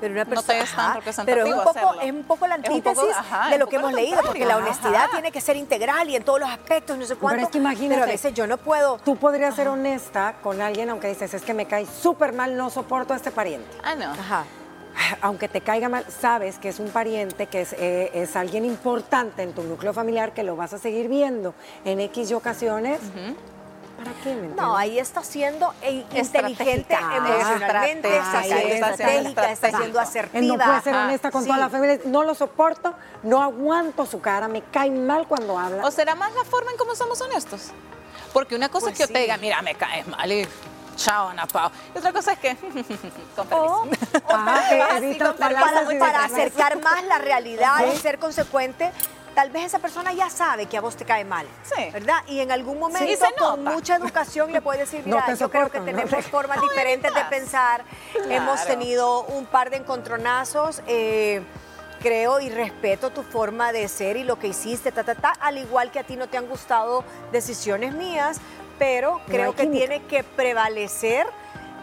pero 0.00 0.14
una 0.14 0.24
persona, 0.24 1.00
pero 1.26 1.46
es 1.46 1.52
un 1.52 1.62
poco, 1.62 2.00
es 2.00 2.10
un 2.10 2.24
poco 2.24 2.46
la 2.46 2.54
antítesis 2.54 3.04
de 3.50 3.58
lo 3.58 3.68
que 3.68 3.76
hemos 3.76 3.92
leído, 3.92 4.20
porque 4.24 4.46
la 4.46 4.56
honestidad 4.56 5.10
tiene 5.10 5.30
que 5.30 5.40
ser 5.40 5.56
integral 5.56 6.08
y 6.08 6.16
en 6.16 6.24
todos 6.24 6.40
los 6.40 6.48
aspectos, 6.48 6.96
no 6.96 7.04
sé 7.04 7.16
cuánto. 7.16 7.36
Pero 7.36 7.46
es 7.46 7.52
que 7.52 7.58
imagínate, 7.58 8.02
a 8.02 8.06
veces 8.06 8.34
yo 8.34 8.46
no 8.46 8.56
puedo. 8.56 8.98
Tú 9.04 9.16
podrías 9.16 9.54
ser 9.54 9.68
honesta 9.68 10.36
con 10.42 10.60
alguien, 10.60 10.90
aunque 10.90 11.08
dices, 11.08 11.34
es 11.34 11.42
que 11.42 11.54
me 11.54 11.66
cae 11.66 11.86
súper 11.86 12.32
mal, 12.32 12.56
no 12.56 12.70
soporto 12.70 13.12
a 13.12 13.16
este 13.16 13.30
pariente. 13.30 13.68
Ah, 13.82 13.94
no. 13.94 14.12
Ajá 14.12 14.44
aunque 15.20 15.48
te 15.48 15.60
caiga 15.60 15.88
mal, 15.88 16.04
sabes 16.08 16.58
que 16.58 16.68
es 16.68 16.78
un 16.78 16.88
pariente, 16.90 17.46
que 17.46 17.62
es, 17.62 17.74
eh, 17.78 18.28
alguien 18.34 18.64
importante 18.64 19.42
en 19.42 19.52
tu 19.52 19.62
núcleo 19.62 19.92
familiar, 19.92 20.32
que 20.32 20.42
lo 20.42 20.56
vas 20.56 20.72
a 20.72 20.78
seguir 20.78 21.08
viendo 21.08 21.54
en 21.84 22.00
X 22.00 22.32
ocasiones. 22.32 23.00
¿Para 23.96 24.12
qué? 24.24 24.34
no, 24.56 24.76
ahí 24.76 24.98
está 24.98 25.22
siendo 25.22 25.74
inteligente 25.82 26.94
emocionalmente, 26.94 28.16
está 28.16 28.42
siendo 28.42 28.86
estratégica, 28.86 29.52
está 29.52 29.76
siendo 29.76 30.00
asertiva. 30.00 30.46
no 30.46 30.64
puede 30.64 30.80
ser 30.80 30.94
honesta 30.94 31.30
con 31.30 31.44
toda 31.44 31.58
la 31.58 31.68
familia. 31.68 32.00
No 32.06 32.24
lo 32.24 32.34
soporto, 32.34 32.94
no 33.22 33.42
aguanto 33.42 34.06
su 34.06 34.20
cara, 34.22 34.48
me 34.48 34.62
cae 34.62 34.90
mal 34.90 35.26
cuando 35.28 35.58
habla. 35.58 35.86
¿O 35.86 35.90
será 35.90 36.14
más 36.14 36.34
la 36.34 36.44
forma 36.44 36.70
en 36.70 36.78
cómo 36.78 36.94
somos 36.94 37.20
honestos? 37.20 37.72
Porque 38.32 38.54
una 38.54 38.68
cosa 38.70 38.86
es 38.90 38.96
pues 38.96 39.08
que 39.08 39.12
yo 39.12 39.18
te 39.18 39.20
diga, 39.20 39.36
mira, 39.36 39.60
me 39.60 39.74
caes 39.74 40.06
mal 40.06 40.30
y 40.32 40.46
chao, 40.96 41.28
Ana 41.28 41.46
Pau. 41.46 41.70
Y 41.94 41.98
otra 41.98 42.12
cosa 42.12 42.32
es 42.32 42.38
que, 42.38 42.56
con 43.36 43.46
o, 43.50 43.88
para, 44.28 46.24
acercar 46.24 46.80
más 46.82 47.04
la 47.04 47.18
realidad 47.18 47.84
y 47.92 47.96
ser 47.96 48.18
consecuente, 48.18 48.90
tal 49.34 49.50
vez 49.50 49.66
esa 49.66 49.78
persona 49.78 50.12
ya 50.12 50.28
sabe 50.28 50.66
que 50.66 50.76
a 50.76 50.80
vos 50.80 50.96
te 50.96 51.04
cae 51.04 51.24
mal, 51.24 51.46
sí. 51.62 51.90
¿verdad? 51.92 52.22
Y 52.26 52.40
en 52.40 52.52
algún 52.52 52.78
momento 52.78 53.26
con 53.38 53.64
mucha 53.64 53.96
educación 53.96 54.52
le 54.52 54.60
puede 54.60 54.80
decir, 54.80 55.02
mira, 55.04 55.32
yo 55.34 55.50
creo 55.50 55.70
que 55.70 55.80
tenemos 55.80 56.26
formas 56.26 56.60
diferentes 56.60 57.14
de 57.14 57.24
pensar, 57.24 57.84
hemos 58.28 58.64
tenido 58.66 59.22
un 59.24 59.46
par 59.46 59.70
de 59.70 59.76
encontronazos. 59.78 60.82
Eh, 60.86 61.42
creo 62.00 62.40
y 62.40 62.48
respeto 62.48 63.10
tu 63.10 63.22
forma 63.22 63.72
de 63.72 63.86
ser 63.86 64.16
y 64.16 64.24
lo 64.24 64.38
que 64.38 64.48
hiciste, 64.48 64.90
ta, 64.90 65.04
ta, 65.04 65.14
ta, 65.14 65.32
al 65.40 65.58
igual 65.58 65.90
que 65.90 65.98
a 65.98 66.02
ti 66.02 66.16
no 66.16 66.28
te 66.28 66.38
han 66.38 66.46
gustado 66.46 67.04
decisiones 67.30 67.94
mías, 67.94 68.40
pero 68.80 69.20
creo 69.26 69.54
que 69.54 69.66
tiene 69.66 70.02
que 70.06 70.24
prevalecer 70.24 71.26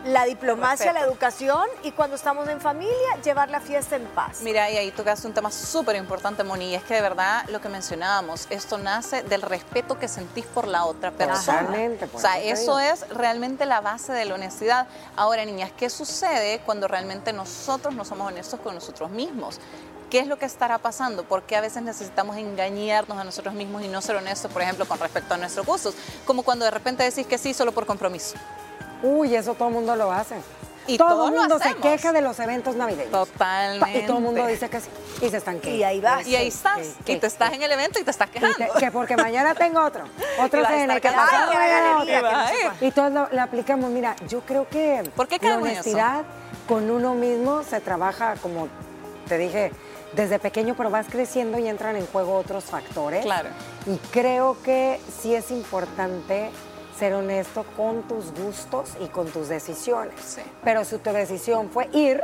la 0.04 0.26
diplomacia, 0.26 0.94
la 0.94 1.02
educación 1.02 1.68
y 1.84 1.92
cuando 1.92 2.16
estamos 2.16 2.48
en 2.50 2.60
familia, 2.60 3.22
llevar 3.24 3.50
la 3.50 3.60
fiesta 3.60 3.96
en 3.96 4.06
paz. 4.06 4.42
Mira, 4.42 4.70
y 4.72 4.78
ahí 4.78 4.92
tocas 4.92 5.24
un 5.26 5.34
tema 5.34 5.52
súper 5.52 5.96
importante, 5.96 6.44
Moni, 6.44 6.72
y 6.72 6.76
es 6.76 6.84
que 6.84 6.96
de 6.96 7.02
verdad 7.02 7.44
lo 7.50 7.62
que 7.62 7.70
mencionábamos, 7.70 8.48
esto 8.50 8.80
nace 8.80 9.22
del 9.24 9.44
respeto 9.44 10.00
que 10.00 10.08
sentís 10.08 10.46
por 10.46 10.68
la 10.68 10.86
otra 10.86 11.12
persona. 11.12 11.68
o 12.14 12.20
sea, 12.20 12.40
eso 12.40 12.80
es 12.80 13.08
realmente 13.10 13.66
la 13.66 13.82
base 13.82 14.12
de 14.14 14.26
la 14.26 14.36
honestidad. 14.36 14.88
Ahora, 15.16 15.46
niñas, 15.46 15.72
¿qué 15.78 15.90
sucede 15.90 16.62
cuando 16.66 16.88
realmente 16.88 17.32
nosotros 17.32 17.94
no 17.94 18.06
somos 18.06 18.28
honestos 18.28 18.60
con 18.60 18.74
nosotros 18.74 19.12
mismos? 19.12 19.60
¿Qué 20.10 20.20
es 20.20 20.28
lo 20.28 20.38
que 20.38 20.46
estará 20.46 20.78
pasando? 20.78 21.24
¿Por 21.24 21.44
qué 21.44 21.58
a 21.58 21.62
veces 21.62 21.84
necesitamos 21.84 22.38
engañarnos 22.38 23.18
a 23.18 23.24
nosotros 23.24 23.54
mismos 23.54 23.84
y 23.84 23.90
no 23.90 24.02
ser 24.02 24.16
honestos, 24.16 24.52
por 24.52 24.62
ejemplo, 24.62 24.88
con 24.88 25.00
respecto 25.00 25.34
a 25.34 25.38
nuestros 25.38 25.66
gustos? 25.66 25.96
Como 26.26 26.44
cuando 26.44 26.64
de 26.66 26.72
repente 26.72 27.04
decís 27.04 27.28
que 27.28 27.38
sí 27.38 27.54
solo 27.54 27.74
por 27.74 27.86
compromiso. 27.86 28.36
Uy, 29.04 29.36
eso 29.36 29.54
todo 29.54 29.68
el 29.68 29.74
mundo 29.74 29.96
lo 29.96 30.12
hace. 30.12 30.36
Y 30.88 30.98
todo 30.98 31.28
el 31.28 31.36
mundo 31.36 31.60
se 31.60 31.76
queja 31.76 32.14
de 32.14 32.22
los 32.22 32.40
eventos 32.40 32.76
navideños. 32.76 33.12
Totalmente. 33.12 34.00
Y 34.00 34.06
todo 34.06 34.18
el 34.18 34.24
mundo 34.24 34.48
dice 34.48 34.70
que 34.70 34.80
sí. 34.80 34.88
Y 35.22 35.30
se 35.30 35.38
están 35.38 35.60
quejando. 35.60 35.78
Y 35.78 35.84
ahí 35.84 36.00
vas. 36.00 36.26
Y 36.26 36.36
ahí 36.36 36.48
estás. 36.48 36.80
y 37.06 37.18
te 37.18 37.28
estás 37.28 37.54
en 37.54 37.62
el 37.62 37.72
evento 37.72 38.00
y 38.00 38.04
te 38.04 38.12
estás 38.12 38.30
quejando. 38.30 38.74
que 38.80 38.92
porque 38.92 39.18
mañana 39.18 39.54
tengo 39.54 39.84
otro. 39.84 40.06
Otro 40.40 40.66
cena. 40.66 41.00
Que 41.00 41.10
pasado 41.10 41.54
mañana 41.54 42.52
Y 42.80 42.92
todos 42.92 43.12
lo, 43.12 43.42
aplicamos. 43.42 43.90
Mira, 43.90 44.16
yo 44.30 44.42
creo 44.42 44.68
que 44.70 45.04
¿Por 45.16 45.28
qué 45.28 45.40
la 45.42 45.58
honestidad 45.58 46.24
con 46.68 46.90
uno 46.90 47.14
mismo 47.14 47.64
se 47.64 47.82
trabaja, 47.82 48.36
como 48.42 48.70
te 49.28 49.38
dije, 49.38 49.72
desde 50.14 50.40
pequeño, 50.40 50.76
pero 50.76 50.90
vas 50.90 51.08
creciendo 51.10 51.60
y 51.60 51.68
entran 51.68 51.96
en 51.96 52.06
juego 52.08 52.36
otros 52.36 52.66
factores. 52.66 53.24
Claro. 53.24 53.50
Y 53.86 53.98
creo 54.12 54.58
que 54.64 55.00
sí 55.22 55.36
es 55.36 55.52
importante 55.52 56.50
ser 56.98 57.14
honesto 57.14 57.64
con 57.76 58.04
tus 58.04 58.32
gustos 58.34 58.94
y 59.00 59.08
con 59.08 59.28
tus 59.28 59.50
decisiones. 59.50 60.16
Sí. 60.20 60.42
Pero 60.64 60.84
si 60.84 60.98
tu 60.98 61.12
decisión 61.12 61.70
fue 61.70 61.90
ir, 61.94 62.24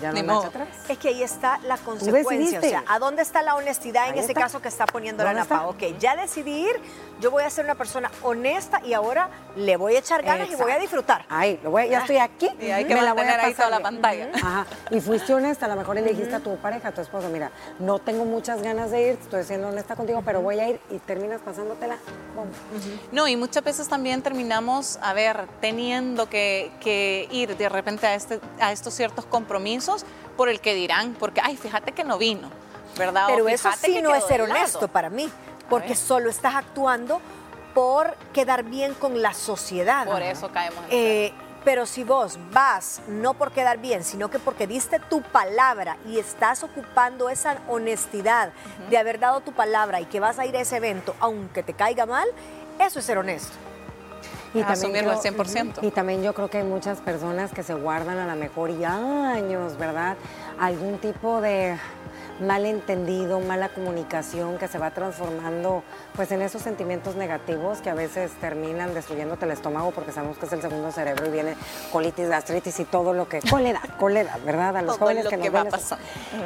ya 0.00 0.12
no 0.12 0.42
atrás. 0.42 0.68
Es 0.88 0.98
que 0.98 1.08
ahí 1.08 1.22
está 1.22 1.58
la 1.64 1.76
consecuencia. 1.76 2.58
O 2.58 2.62
sea, 2.62 2.84
¿a 2.88 2.98
dónde 2.98 3.22
está 3.22 3.42
la 3.42 3.54
honestidad 3.54 4.08
en 4.08 4.18
ese 4.18 4.34
caso 4.34 4.60
que 4.60 4.68
está 4.68 4.86
poniendo 4.86 5.24
la 5.24 5.32
Napa? 5.32 5.66
Ok, 5.66 5.98
ya 5.98 6.16
decidí 6.16 6.68
ir, 6.68 6.80
yo 7.20 7.30
voy 7.30 7.42
a 7.42 7.50
ser 7.50 7.64
una 7.64 7.74
persona 7.74 8.10
honesta 8.22 8.80
y 8.84 8.94
ahora 8.94 9.28
le 9.56 9.76
voy 9.76 9.96
a 9.96 9.98
echar 9.98 10.22
ganas 10.22 10.50
y 10.50 10.54
voy 10.54 10.72
a 10.72 10.78
disfrutar. 10.78 11.24
Ahí, 11.28 11.60
lo 11.62 11.70
voy, 11.70 11.88
ya 11.88 12.00
estoy 12.00 12.16
aquí. 12.16 12.50
Y 12.60 12.70
hay 12.70 12.84
que 12.84 12.94
me 12.94 13.02
la 13.02 13.12
voy 13.12 13.24
a 13.24 13.44
ahí 13.44 13.54
toda 13.54 13.70
la 13.70 13.80
pantalla. 13.80 14.30
Ajá. 14.34 14.66
Y 14.90 15.00
fuiste 15.00 15.34
honesta, 15.34 15.66
a 15.66 15.68
lo 15.68 15.76
mejor 15.76 15.94
le 15.96 16.02
dijiste 16.02 16.34
a 16.34 16.40
tu 16.40 16.56
pareja, 16.56 16.88
a 16.88 16.92
tu 16.92 17.00
esposo, 17.00 17.28
mira, 17.28 17.50
no 17.78 17.98
tengo 17.98 18.24
muchas 18.24 18.62
ganas 18.62 18.90
de 18.90 19.02
ir, 19.02 19.18
estoy 19.20 19.44
siendo 19.44 19.68
honesta 19.68 19.96
contigo, 19.96 20.22
pero 20.24 20.40
voy 20.40 20.58
a 20.60 20.68
ir 20.68 20.80
y 20.90 20.98
terminas 20.98 21.40
pasándotela. 21.40 21.98
No, 23.12 23.28
y 23.28 23.36
muchas 23.36 23.62
veces 23.64 23.88
también 23.88 24.22
terminamos, 24.22 24.98
a 25.02 25.12
ver, 25.12 25.46
teniendo 25.60 26.28
que, 26.28 26.72
que 26.80 27.28
ir 27.30 27.56
de 27.56 27.68
repente 27.68 28.06
a, 28.06 28.14
este, 28.14 28.40
a 28.60 28.72
estos 28.72 28.94
ciertos 28.94 29.26
compromisos 29.26 29.89
por 30.36 30.48
el 30.48 30.60
que 30.60 30.74
dirán, 30.74 31.14
porque, 31.18 31.40
ay, 31.42 31.56
fíjate 31.56 31.92
que 31.92 32.04
no 32.04 32.18
vino, 32.18 32.50
¿verdad? 32.96 33.26
Pero 33.28 33.48
eso 33.48 33.70
sí 33.80 34.00
no 34.02 34.14
es 34.14 34.24
ser 34.24 34.42
honesto 34.42 34.88
para 34.88 35.10
mí 35.10 35.30
porque 35.70 35.94
solo 35.94 36.28
estás 36.28 36.56
actuando 36.56 37.22
por 37.72 38.14
quedar 38.34 38.64
bien 38.64 38.92
con 38.94 39.22
la 39.22 39.32
sociedad. 39.32 40.06
Por 40.06 40.20
eso 40.20 40.50
caemos 40.50 40.84
en 40.84 40.90
eh, 40.90 41.32
Pero 41.64 41.86
si 41.86 42.02
vos 42.02 42.38
vas 42.50 43.00
no 43.06 43.34
por 43.34 43.52
quedar 43.52 43.78
bien, 43.78 44.02
sino 44.02 44.28
que 44.28 44.38
porque 44.38 44.66
diste 44.66 44.98
tu 44.98 45.22
palabra 45.22 45.96
y 46.06 46.18
estás 46.18 46.64
ocupando 46.64 47.30
esa 47.30 47.58
honestidad 47.68 48.50
de 48.90 48.98
haber 48.98 49.20
dado 49.20 49.40
tu 49.40 49.52
palabra 49.52 50.00
y 50.00 50.06
que 50.06 50.20
vas 50.20 50.38
a 50.38 50.46
ir 50.46 50.56
a 50.56 50.60
ese 50.60 50.76
evento 50.76 51.14
aunque 51.20 51.62
te 51.62 51.74
caiga 51.74 52.04
mal, 52.06 52.28
eso 52.78 52.98
es 52.98 53.04
ser 53.04 53.18
honesto. 53.18 53.69
Y 54.54 54.60
asumirlo 54.62 55.12
al 55.12 55.18
100%. 55.18 55.78
Y 55.82 55.90
también 55.90 56.22
yo 56.22 56.34
creo 56.34 56.48
que 56.48 56.58
hay 56.58 56.64
muchas 56.64 56.98
personas 57.00 57.52
que 57.52 57.62
se 57.62 57.74
guardan 57.74 58.18
a 58.18 58.26
lo 58.26 58.40
mejor 58.40 58.76
ya 58.78 59.32
años, 59.32 59.76
¿verdad? 59.78 60.16
Algún 60.60 60.98
tipo 60.98 61.40
de 61.40 61.76
malentendido, 62.40 63.40
mala 63.40 63.68
comunicación 63.68 64.58
que 64.58 64.68
se 64.68 64.78
va 64.78 64.90
transformando 64.90 65.82
pues 66.16 66.32
en 66.32 66.42
esos 66.42 66.62
sentimientos 66.62 67.14
negativos 67.14 67.80
que 67.80 67.90
a 67.90 67.94
veces 67.94 68.32
terminan 68.40 68.94
destruyéndote 68.94 69.44
el 69.44 69.52
estómago 69.52 69.90
porque 69.90 70.12
sabemos 70.12 70.38
que 70.38 70.46
es 70.46 70.52
el 70.52 70.62
segundo 70.62 70.90
cerebro 70.90 71.26
y 71.26 71.30
viene 71.30 71.54
colitis, 71.92 72.28
gastritis 72.28 72.80
y 72.80 72.84
todo 72.84 73.12
lo 73.12 73.28
que... 73.28 73.40
Cólera, 73.40 73.80
cólera, 73.98 74.38
¿verdad? 74.44 74.78
A 74.78 74.82
los 74.82 74.98
jóvenes 74.98 75.28
que, 75.28 75.36
nos 75.36 75.54
va 75.54 75.66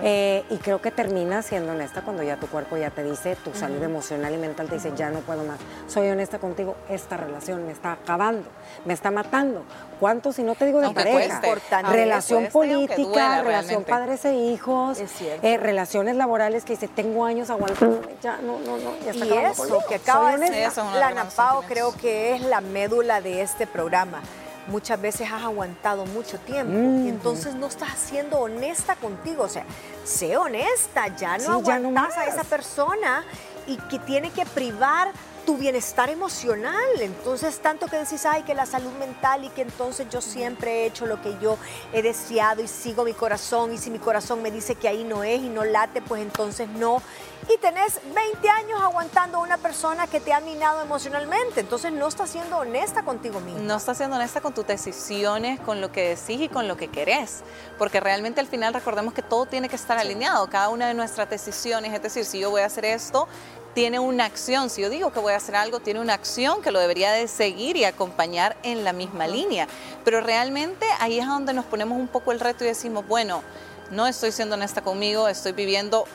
eh, 0.03 0.45
y 0.51 0.57
creo 0.59 0.81
que 0.81 0.91
termina 0.91 1.43
siendo 1.43 1.73
honesta 1.73 2.03
cuando 2.03 2.23
ya 2.23 2.37
tu 2.37 2.49
cuerpo 2.49 2.77
ya 2.77 2.91
te 2.91 3.05
dice, 3.05 3.37
tu 3.37 3.55
salud 3.55 3.83
emocional 3.83 4.35
y 4.35 4.39
mental 4.39 4.69
te 4.69 4.77
dice, 4.77 4.93
ya 4.97 5.11
no 5.11 5.21
puedo 5.21 5.45
más. 5.45 5.59
Soy 5.87 6.09
honesta 6.09 6.39
contigo, 6.39 6.77
esta 6.89 7.17
relación 7.17 7.67
me 7.67 7.73
está 7.73 7.93
acabando, 7.93 8.49
me 8.85 8.95
está 8.95 9.11
matando. 9.11 9.65
¿Cuánto, 10.01 10.33
si 10.33 10.43
no 10.43 10.55
te 10.55 10.67
digo 10.67 10.81
de 10.81 10.91
pareja? 10.91 11.41
Relación 11.89 12.49
política, 12.49 13.43
relación 13.43 13.85
padres 14.05 14.25
e 14.27 14.35
hijos, 14.35 14.99
eh, 15.43 15.57
relaciones 15.57 16.15
laborales 16.17 16.65
que 16.65 16.75
dice, 16.75 16.89
tengo 16.89 17.25
años 17.25 17.49
aguantando, 17.49 18.03
ya 18.23 18.37
no, 18.37 18.59
no, 18.59 18.77
no, 18.77 18.91
ya 19.03 19.13
está 19.13 19.25
Y 19.25 19.33
eso 19.33 19.79
que 19.89 19.95
acaba 19.95 20.37
de 20.37 20.51
decir 20.51 20.85
la 20.99 21.13
Napao 21.13 21.63
creo 21.63 21.93
que 21.93 22.35
es 22.35 22.43
la 22.43 22.61
médula 22.61 23.23
de 23.23 23.41
este 23.41 23.67
programa. 23.67 24.21
Muchas 24.67 25.01
veces 25.01 25.33
has 25.33 25.43
aguantado 25.43 26.05
mucho 26.05 26.39
tiempo 26.39 26.75
y 26.75 27.09
entonces 27.09 27.55
no 27.55 27.67
estás 27.67 27.99
siendo 27.99 28.41
honesta 28.41 28.95
contigo. 28.97 29.45
O 29.45 29.49
sea, 29.49 29.65
sé 30.05 30.37
honesta, 30.37 31.09
ya 31.17 31.39
no 31.39 31.53
aguantas 31.53 32.19
a 32.19 32.27
esa 32.27 32.45
persona 32.45 33.25
y 33.67 33.79
que 33.89 33.99
tiene 34.01 34.31
que 34.31 34.45
privar 34.45 35.13
tu 35.45 35.57
bienestar 35.57 36.11
emocional. 36.11 37.01
Entonces, 37.01 37.59
tanto 37.61 37.87
que 37.87 37.97
decís, 37.97 38.25
ay, 38.27 38.43
que 38.43 38.55
la 38.55 38.67
salud 38.67 38.93
mental 38.93 39.45
y 39.45 39.49
que 39.51 39.63
entonces 39.63 40.09
yo 40.11 40.21
siempre 40.21 40.83
he 40.83 40.87
hecho 40.87 41.07
lo 41.07 41.21
que 41.21 41.37
yo 41.41 41.59
he 41.93 42.03
deseado 42.03 42.63
y 42.63 42.69
sigo 42.69 43.05
mi 43.05 43.13
corazón 43.13 43.73
y 43.73 43.79
si 43.79 43.91
mi 43.91 43.99
corazón 43.99 44.43
me 44.43 44.51
dice 44.51 44.75
que 44.75 44.89
ahí 44.89 45.05
no 45.05 45.25
es 45.25 45.41
y 45.41 45.49
no 45.49 45.65
late, 45.65 46.03
pues 46.03 46.23
entonces 46.23 46.69
no. 46.69 47.03
Y 47.47 47.59
tenés 47.59 48.01
20 48.15 48.49
años 48.49 48.81
aguantando 48.81 49.37
a 49.39 49.41
una 49.43 49.59
persona 49.59 50.07
que 50.07 50.19
te 50.19 50.33
ha 50.33 50.41
minado 50.41 50.81
emocionalmente, 50.81 51.61
entonces 51.61 51.93
no 51.93 52.09
estás 52.09 52.31
siendo 52.31 52.57
honesta 52.57 53.03
contigo 53.03 53.39
mismo. 53.41 53.61
No 53.61 53.77
estás 53.77 53.99
siendo 53.99 54.17
honesta 54.17 54.41
con 54.41 54.55
tus 54.55 54.67
decisiones, 54.67 55.61
con 55.61 55.83
lo 55.83 55.93
que 55.93 56.17
decís 56.17 56.41
y 56.41 56.49
con 56.49 56.69
lo 56.69 56.79
que 56.79 56.89
querés, 56.89 57.43
porque 57.77 58.01
realmente 58.01 58.41
al 58.41 58.47
final 58.47 58.73
recordemos 58.73 59.13
que 59.13 59.21
todo 59.21 59.45
tiene 59.45 59.69
que 59.69 59.77
estar 59.77 59.99
alineado, 59.99 60.49
cada 60.49 60.71
una 60.71 60.89
de 60.89 60.95
nuestras 60.95 61.29
decisiones, 61.29 61.93
es 61.93 62.03
decir, 62.03 62.25
si 62.25 62.39
yo 62.39 62.51
voy 62.51 62.63
a 62.63 62.67
hacer 62.67 62.87
esto, 62.87 63.29
tiene 63.75 63.99
una 63.99 64.25
acción. 64.25 64.71
Si 64.71 64.81
yo 64.81 64.89
digo 64.89 65.13
que 65.13 65.21
voy 65.21 65.33
a 65.33 65.37
hacer 65.37 65.57
algo, 65.57 65.81
tiene 65.81 66.01
una 66.01 66.15
acción 66.15 66.63
que 66.63 66.71
lo 66.71 66.79
debería 66.79 67.13
de 67.13 67.29
seguir 67.29 67.77
y 67.77 67.85
acompañar 67.85 68.57
en 68.63 68.85
la 68.85 68.93
misma 68.93 69.27
línea. 69.27 69.67
Pero 70.05 70.21
realmente 70.21 70.87
ahí 71.01 71.19
es 71.19 71.27
donde 71.27 71.53
nos 71.53 71.65
ponemos 71.65 71.99
un 71.99 72.09
poco 72.09 72.33
el 72.33 72.41
reto 72.41 72.65
y 72.65 72.69
decimos, 72.69 73.07
bueno, 73.07 73.43
no 73.91 74.07
estoy 74.07 74.33
siendo 74.33 74.55
honesta 74.55 74.83
conmigo, 74.83 75.29
estoy 75.29 75.53
viviendo 75.53 76.07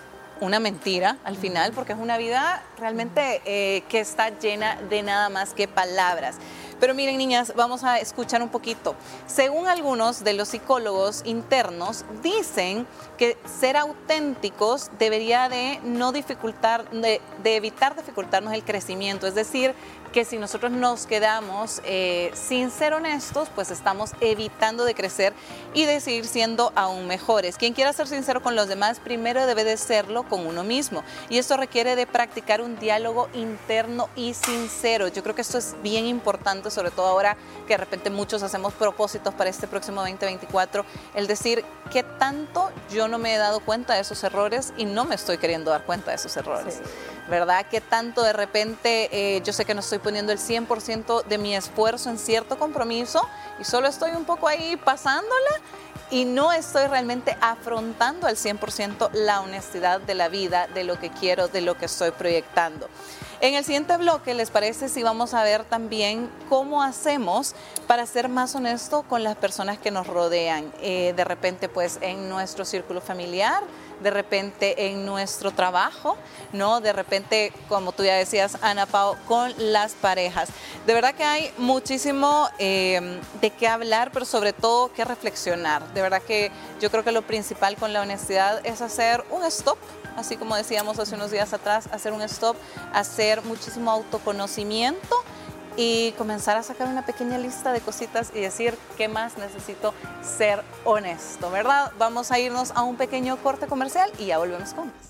una 0.42 0.60
mentira 0.60 1.18
al 1.24 1.36
final, 1.36 1.74
porque 1.74 1.94
es 1.94 2.00
una 2.00 2.18
vida 2.18 2.63
realmente 2.78 3.42
eh, 3.46 3.84
que 3.89 4.00
está 4.00 4.30
llena 4.39 4.78
de 4.89 5.04
nada 5.04 5.30
más 5.30 5.54
que 5.54 5.68
palabras. 5.68 6.38
Pero 6.79 6.93
miren, 6.93 7.17
niñas, 7.17 7.53
vamos 7.55 7.83
a 7.83 8.00
escuchar 8.00 8.41
un 8.41 8.50
poquito. 8.50 8.95
Según 9.27 9.67
algunos 9.67 10.24
de 10.24 10.33
los 10.33 10.50
psicólogos 10.50 11.21
internos, 11.25 12.05
dicen 12.24 12.88
que 13.17 13.38
ser 13.59 13.75
auténticos 13.77 14.89
debería 14.98 15.50
de 15.50 15.79
no 15.83 16.12
dificultar, 16.12 16.89
de, 16.91 17.21
de 17.43 17.55
evitar 17.55 17.95
dificultarnos 17.95 18.53
el 18.53 18.63
crecimiento. 18.63 19.27
Es 19.27 19.36
decir, 19.36 19.75
que 20.12 20.25
si 20.25 20.38
nosotros 20.38 20.72
nos 20.72 21.06
quedamos 21.06 21.82
eh, 21.84 22.32
sin 22.34 22.72
ser 22.72 22.94
honestos, 22.94 23.50
pues 23.54 23.72
estamos 23.72 24.12
evitando 24.22 24.86
de 24.86 24.96
crecer 24.96 25.34
y 25.74 25.86
de 25.86 26.00
seguir 26.00 26.25
siendo 26.25 26.72
aún 26.75 27.08
mejores. 27.08 27.58
Quien 27.58 27.74
quiera 27.74 27.94
ser 27.94 28.08
sincero 28.08 28.42
con 28.42 28.56
los 28.56 28.68
demás, 28.68 29.00
primero 29.00 29.46
debe 29.46 29.63
de 29.63 29.78
serlo 29.78 30.24
con 30.24 30.46
uno 30.46 30.63
mismo. 30.63 31.04
Y 31.30 31.38
esto 31.38 31.58
requiere 31.58 31.96
de 31.96 32.08
practicar 32.08 32.62
un 32.62 32.80
diálogo 32.80 33.30
interno 33.34 34.10
y 34.16 34.34
sincero. 34.34 35.08
Yo 35.08 35.24
creo 35.24 35.36
que 35.36 35.42
esto 35.42 35.58
es 35.58 35.75
bien 35.84 36.06
importante, 36.06 36.72
sobre 36.72 36.92
todo 36.92 37.08
ahora 37.08 37.38
que 37.68 37.74
de 37.74 37.78
repente 37.78 38.10
muchos 38.10 38.44
hacemos 38.44 38.74
propósitos 38.74 39.34
para 39.34 39.50
este 39.50 39.68
próximo 39.68 40.01
2024, 40.01 40.86
el 41.13 41.28
decir 41.28 41.63
qué 41.92 42.04
tanto 42.04 42.72
yo 42.92 43.08
no 43.08 43.20
me 43.20 43.36
he 43.36 43.38
dado 43.38 43.60
cuenta 43.60 43.94
de 43.94 44.01
esos 44.01 44.24
errores 44.24 44.74
y 44.78 44.86
no 44.86 45.06
me 45.06 45.16
estoy 45.16 45.38
queriendo 45.38 45.72
dar 45.72 45.86
cuenta 45.86 46.12
de 46.12 46.16
esos 46.16 46.36
errores. 46.38 46.82
¿Verdad? 47.29 47.65
¿Qué 47.69 47.79
tanto 47.79 48.24
de 48.24 48.33
repente 48.33 49.09
eh, 49.12 49.41
yo 49.43 49.53
sé 49.53 49.63
que 49.63 49.75
no 49.75 49.81
estoy 49.81 50.00
poniendo 50.00 50.31
el 50.31 50.39
100% 50.39 51.25
de 51.25 51.38
mi 51.38 51.55
esfuerzo 51.55 52.09
en 52.09 52.17
cierto 52.17 52.57
compromiso 52.57 53.27
y 53.59 53.65
solo 53.65 53.88
estoy 53.88 54.12
un 54.12 54.25
poco 54.25 54.48
ahí 54.48 54.77
pasándola 54.77 55.51
y 56.12 56.25
no 56.25 56.51
estoy 56.51 56.88
realmente 56.88 57.38
afrontando 57.39 58.27
al 58.27 58.36
100% 58.36 59.12
la 59.13 59.41
honestidad 59.41 60.01
de 60.01 60.15
la 60.15 60.27
vida, 60.27 60.67
de 60.67 60.83
lo 60.83 61.00
que 61.00 61.12
quiero, 61.12 61.48
de 61.48 61.62
lo 61.62 61.77
que 61.77 61.86
estoy 61.86 62.12
proyectando. 62.12 62.89
En 63.41 63.53
el 63.53 63.63
siguiente 63.63 63.95
bloque, 63.95 64.33
¿les 64.33 64.50
parece 64.50 64.89
si 64.89 65.01
vamos 65.01 65.33
a 65.33 65.43
ver 65.43 65.63
también 65.63 66.29
cómo 66.50 66.83
hacemos 66.83 67.55
para 67.88 68.05
ser 68.05 68.27
más 68.27 68.53
honesto 68.53 69.03
con 69.03 69.24
las 69.24 69.38
personas 69.38 69.77
que 69.77 69.91
nos 69.91 70.07
rodean? 70.07 70.74
Eh, 70.81 71.13
de 71.15 71.24
repente, 71.24 71.69
pues 71.69 72.00
en 72.01 72.27
nuestro 72.27 72.65
círculo 72.65 73.00
familiar, 73.00 73.63
de 74.01 74.12
repente 74.12 74.88
en 74.88 75.06
nuestro 75.06 75.51
trabajo, 75.51 76.18
¿no? 76.53 76.82
De 76.82 76.94
repente, 76.94 77.53
como 77.68 77.91
tú 77.91 78.03
ya 78.03 78.15
decías, 78.15 78.58
Ana 78.62 78.86
Pao, 78.86 79.18
con 79.27 79.53
las 79.58 79.94
parejas. 79.94 80.50
De 80.86 80.94
verdad 80.94 81.15
que 81.15 81.24
hay 81.24 81.51
muchísimo 81.58 82.50
eh, 82.60 83.20
de 83.41 83.50
qué 83.51 83.68
hablar, 83.68 84.12
pero 84.12 84.25
sobre 84.25 84.53
todo 84.53 84.91
que 84.94 85.06
reflexionar. 85.06 85.94
De 85.94 86.01
verdad 86.01 86.22
que 86.22 86.51
yo 86.79 86.89
creo 86.89 87.03
que 87.03 87.12
lo 87.12 87.22
principal 87.22 87.75
con 87.75 87.94
la 87.94 88.01
honestidad 88.01 88.65
es 88.65 88.82
hacer 88.82 89.24
un 89.29 89.44
stop 89.46 89.77
así 90.20 90.36
como 90.36 90.56
decíamos 90.56 91.00
hace 91.00 91.15
unos 91.15 91.32
días 91.32 91.53
atrás, 91.53 91.88
hacer 91.94 92.12
un 92.12 92.22
stop, 92.24 92.58
hacer 92.94 93.41
muchísimo 93.44 93.89
autoconocimiento 93.89 95.15
y 95.78 96.12
comenzar 96.14 96.58
a 96.58 96.64
sacar 96.64 96.88
una 96.88 97.06
pequeña 97.06 97.38
lista 97.38 97.72
de 97.72 97.82
cositas 97.82 98.32
y 98.34 98.40
decir 98.40 98.78
qué 98.98 99.08
más 99.08 99.38
necesito 99.38 99.94
ser 100.22 100.64
honesto, 100.84 101.50
¿verdad? 101.52 101.92
Vamos 101.98 102.32
a 102.32 102.40
irnos 102.40 102.72
a 102.76 102.84
un 102.84 102.98
pequeño 102.98 103.38
corte 103.38 103.68
comercial 103.68 104.12
y 104.18 104.28
ya 104.28 104.38
volvemos 104.38 104.74
con 104.74 104.88
más. 104.88 105.10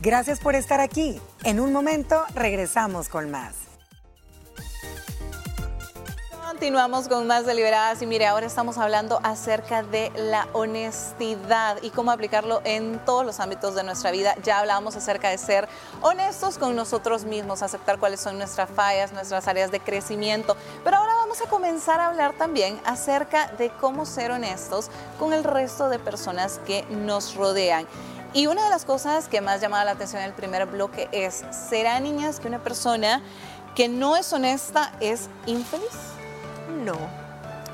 Gracias 0.00 0.40
por 0.40 0.54
estar 0.54 0.80
aquí. 0.80 1.20
En 1.44 1.60
un 1.60 1.72
momento 1.72 2.24
regresamos 2.34 3.08
con 3.08 3.30
más. 3.30 3.63
Continuamos 6.54 7.08
con 7.08 7.26
más 7.26 7.46
deliberadas 7.46 8.00
y 8.00 8.06
mire, 8.06 8.28
ahora 8.28 8.46
estamos 8.46 8.78
hablando 8.78 9.18
acerca 9.24 9.82
de 9.82 10.12
la 10.14 10.46
honestidad 10.52 11.82
y 11.82 11.90
cómo 11.90 12.12
aplicarlo 12.12 12.60
en 12.62 13.04
todos 13.04 13.26
los 13.26 13.40
ámbitos 13.40 13.74
de 13.74 13.82
nuestra 13.82 14.12
vida. 14.12 14.36
Ya 14.44 14.60
hablábamos 14.60 14.94
acerca 14.94 15.30
de 15.30 15.36
ser 15.36 15.68
honestos 16.00 16.56
con 16.56 16.76
nosotros 16.76 17.24
mismos, 17.24 17.62
aceptar 17.62 17.98
cuáles 17.98 18.20
son 18.20 18.38
nuestras 18.38 18.70
fallas, 18.70 19.12
nuestras 19.12 19.48
áreas 19.48 19.72
de 19.72 19.80
crecimiento, 19.80 20.56
pero 20.84 20.98
ahora 20.98 21.16
vamos 21.16 21.42
a 21.42 21.48
comenzar 21.48 21.98
a 21.98 22.06
hablar 22.06 22.34
también 22.34 22.80
acerca 22.84 23.48
de 23.58 23.70
cómo 23.70 24.06
ser 24.06 24.30
honestos 24.30 24.90
con 25.18 25.32
el 25.32 25.42
resto 25.42 25.88
de 25.88 25.98
personas 25.98 26.60
que 26.64 26.84
nos 26.88 27.34
rodean. 27.34 27.84
Y 28.32 28.46
una 28.46 28.62
de 28.62 28.70
las 28.70 28.84
cosas 28.84 29.26
que 29.26 29.40
más 29.40 29.60
llamaba 29.60 29.84
la 29.84 29.90
atención 29.90 30.22
en 30.22 30.28
el 30.28 30.34
primer 30.34 30.66
bloque 30.66 31.08
es, 31.10 31.42
¿será 31.50 31.98
niñas 31.98 32.38
que 32.38 32.46
una 32.46 32.60
persona 32.60 33.22
que 33.74 33.88
no 33.88 34.16
es 34.16 34.32
honesta 34.32 34.92
es 35.00 35.28
infeliz? 35.46 36.13
No. 36.84 36.94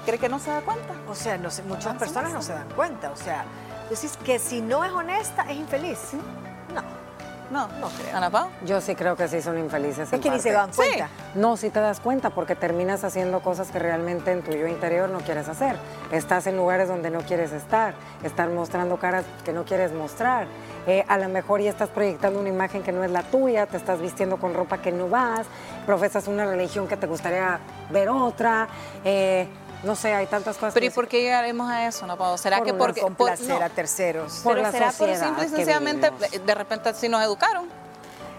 ¿Cree 0.07 0.19
que 0.19 0.29
no 0.29 0.39
se 0.39 0.51
da 0.51 0.61
cuenta? 0.61 0.95
O 1.09 1.15
sea, 1.15 1.37
no 1.37 1.51
sé, 1.51 1.63
muchas 1.65 1.97
personas 1.97 2.33
no 2.33 2.43
se 2.43 2.53
dan 2.53 2.69
cuenta. 2.71 3.11
O 3.11 3.17
sea, 3.17 3.45
decís 3.91 4.17
que 4.25 4.39
si 4.39 4.61
no 4.61 4.85
es 4.85 4.93
honesta, 4.93 5.43
es 5.43 5.57
infeliz. 5.57 5.99
No. 6.75 7.01
No, 7.51 7.67
no 7.81 7.89
creo. 7.89 8.17
¿Ana 8.17 8.31
Pau? 8.31 8.49
Yo 8.65 8.81
sí 8.81 8.95
creo 8.95 9.17
que 9.17 9.27
sí 9.27 9.43
son 9.43 9.59
infelices. 9.59 10.13
Es 10.13 10.21
que 10.21 10.31
ni 10.31 10.39
se 10.39 10.53
dan 10.53 10.71
cuenta. 10.71 11.09
No, 11.35 11.57
sí 11.57 11.71
te 11.71 11.81
das 11.81 11.99
cuenta 11.99 12.31
porque 12.31 12.55
terminas 12.55 13.03
haciendo 13.03 13.41
cosas 13.41 13.73
que 13.73 13.81
realmente 13.81 14.31
en 14.31 14.43
tu 14.43 14.53
yo 14.53 14.69
interior 14.69 15.09
no 15.11 15.19
quieres 15.19 15.49
hacer. 15.49 15.77
Estás 16.13 16.47
en 16.47 16.57
lugares 16.57 16.87
donde 16.87 17.11
no 17.11 17.23
quieres 17.23 17.51
estar. 17.51 17.95
Estás 18.23 18.49
mostrando 18.51 18.99
caras 18.99 19.25
que 19.45 19.53
no 19.53 19.65
quieres 19.65 19.93
mostrar. 19.93 20.47
Eh, 20.87 21.05
a 21.09 21.19
lo 21.19 21.29
mejor 21.29 21.61
ya 21.61 21.71
estás 21.71 21.89
proyectando 21.89 22.39
una 22.39 22.49
imagen 22.49 22.83
que 22.83 22.93
no 22.93 23.05
es 23.05 23.11
la 23.11 23.23
tuya, 23.25 23.67
te 23.67 23.77
estás 23.77 24.01
vistiendo 24.01 24.39
con 24.39 24.55
ropa 24.55 24.79
que 24.79 24.93
no 24.93 25.09
vas, 25.09 25.47
profesas 25.91 26.29
una 26.29 26.47
religión 26.47 26.87
que 26.87 26.97
te 26.97 27.09
gustaría 27.09 27.59
ver 27.91 28.09
otra. 28.11 28.69
Eh, 29.05 29.49
no 29.83 29.97
sé, 29.97 30.15
hay 30.15 30.27
tantas 30.27 30.57
cosas. 30.57 30.73
Pero 30.73 30.87
¿y 30.87 30.91
por 30.91 31.09
qué 31.09 31.21
llegaremos 31.21 31.69
a 31.69 31.89
eso, 31.89 32.07
no, 32.07 32.17
Pablo? 32.17 32.39
¿Será 32.39 32.61
que 32.61 32.73
porque 32.73 33.01
complacer 33.01 33.61
a 33.61 33.69
terceros? 33.69 34.41
Por 34.45 34.55
Pero 34.55 34.71
será 34.71 34.93
por 34.93 35.13
simple 35.17 35.47
y 35.47 35.49
sencillamente, 35.49 36.13
de 36.47 36.55
repente 36.55 36.91
así 36.91 37.09
nos 37.09 37.25
educaron. 37.25 37.69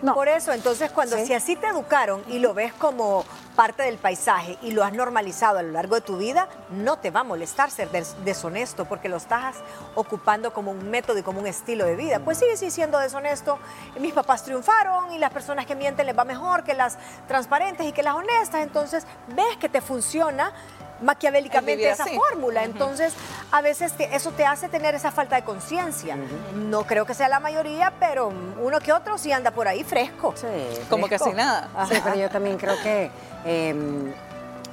No. 0.01 0.13
Por 0.13 0.29
eso, 0.29 0.53
entonces 0.53 0.91
cuando 0.91 1.17
si 1.17 1.33
así 1.33 1.57
te 1.57 1.67
educaron 1.67 2.23
y 2.29 2.39
lo 2.39 2.53
ves 2.53 2.73
como 2.73 3.25
parte 3.55 3.83
del 3.83 3.97
paisaje 3.97 4.57
y 4.61 4.71
lo 4.71 4.83
has 4.83 4.93
normalizado 4.93 5.59
a 5.59 5.61
lo 5.61 5.71
largo 5.71 5.95
de 5.95 6.01
tu 6.01 6.17
vida, 6.17 6.47
no 6.69 6.97
te 6.97 7.11
va 7.11 7.21
a 7.21 7.23
molestar 7.23 7.69
ser 7.71 7.89
deshonesto 8.23 8.85
porque 8.85 9.09
lo 9.09 9.17
estás 9.17 9.57
ocupando 9.95 10.53
como 10.53 10.71
un 10.71 10.89
método 10.89 11.17
y 11.17 11.23
como 11.23 11.39
un 11.39 11.47
estilo 11.47 11.85
de 11.85 11.95
vida. 11.95 12.19
Pues 12.19 12.37
sigue 12.37 12.57
siendo 12.57 12.97
deshonesto. 12.99 13.59
Mis 13.99 14.13
papás 14.13 14.43
triunfaron 14.43 15.11
y 15.11 15.17
las 15.17 15.31
personas 15.31 15.65
que 15.65 15.75
mienten 15.75 16.05
les 16.05 16.17
va 16.17 16.25
mejor 16.25 16.63
que 16.63 16.73
las 16.73 16.97
transparentes 17.27 17.85
y 17.85 17.91
que 17.91 18.03
las 18.03 18.15
honestas. 18.15 18.61
Entonces 18.61 19.05
ves 19.35 19.57
que 19.59 19.69
te 19.69 19.81
funciona 19.81 20.53
maquiavélicamente 21.01 21.89
esa 21.89 22.05
fórmula. 22.05 22.63
Entonces, 22.63 23.13
a 23.51 23.61
veces 23.61 23.93
eso 24.11 24.31
te 24.31 24.45
hace 24.45 24.69
tener 24.69 24.95
esa 24.95 25.11
falta 25.11 25.35
de 25.35 25.43
conciencia. 25.43 26.17
No 26.55 26.85
creo 26.85 27.05
que 27.05 27.13
sea 27.13 27.27
la 27.29 27.39
mayoría, 27.39 27.93
pero 27.99 28.31
uno 28.61 28.79
que 28.79 28.93
otro 28.93 29.17
sí 29.17 29.31
anda 29.31 29.51
por 29.51 29.67
ahí 29.67 29.83
fresco. 29.83 30.33
Como 30.89 31.07
que 31.07 31.19
sin 31.19 31.35
nada. 31.35 31.69
Sí, 31.89 31.95
pero 32.03 32.15
yo 32.15 32.29
también 32.29 32.57
creo 32.57 32.75
que 32.81 33.11
em, 33.45 34.13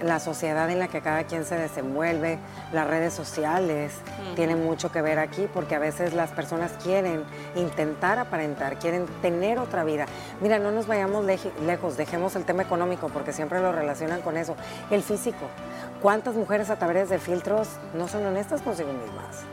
la 0.02 0.20
sociedad 0.20 0.70
en 0.70 0.78
la 0.78 0.88
que 0.88 1.00
cada 1.00 1.24
quien 1.24 1.44
se 1.44 1.56
desenvuelve, 1.56 2.38
las 2.72 2.86
redes 2.86 3.12
sociales, 3.14 3.92
tienen 4.36 4.64
mucho 4.64 4.92
que 4.92 5.02
ver 5.02 5.18
aquí 5.18 5.48
porque 5.52 5.74
a 5.74 5.78
veces 5.78 6.14
las 6.14 6.30
personas 6.30 6.72
quieren 6.82 7.24
intentar 7.56 8.18
aparentar, 8.18 8.78
quieren 8.78 9.06
tener 9.22 9.58
otra 9.58 9.84
vida. 9.84 10.06
Mira, 10.40 10.58
no 10.58 10.70
nos 10.70 10.86
vayamos 10.86 11.24
lejos, 11.24 11.96
dejemos 11.96 12.36
el 12.36 12.44
tema 12.44 12.62
económico 12.62 13.08
porque 13.08 13.32
siempre 13.32 13.60
lo 13.60 13.72
relacionan 13.72 14.22
con 14.22 14.36
eso. 14.36 14.56
El 14.90 15.02
físico. 15.02 15.48
¿Cuántas 16.02 16.34
mujeres 16.34 16.70
a 16.70 16.76
través 16.76 17.08
de 17.08 17.18
filtros 17.18 17.68
no 17.94 18.08
son 18.08 18.24
honestas 18.26 18.62
consigo 18.62 18.92
mismas? 18.92 19.44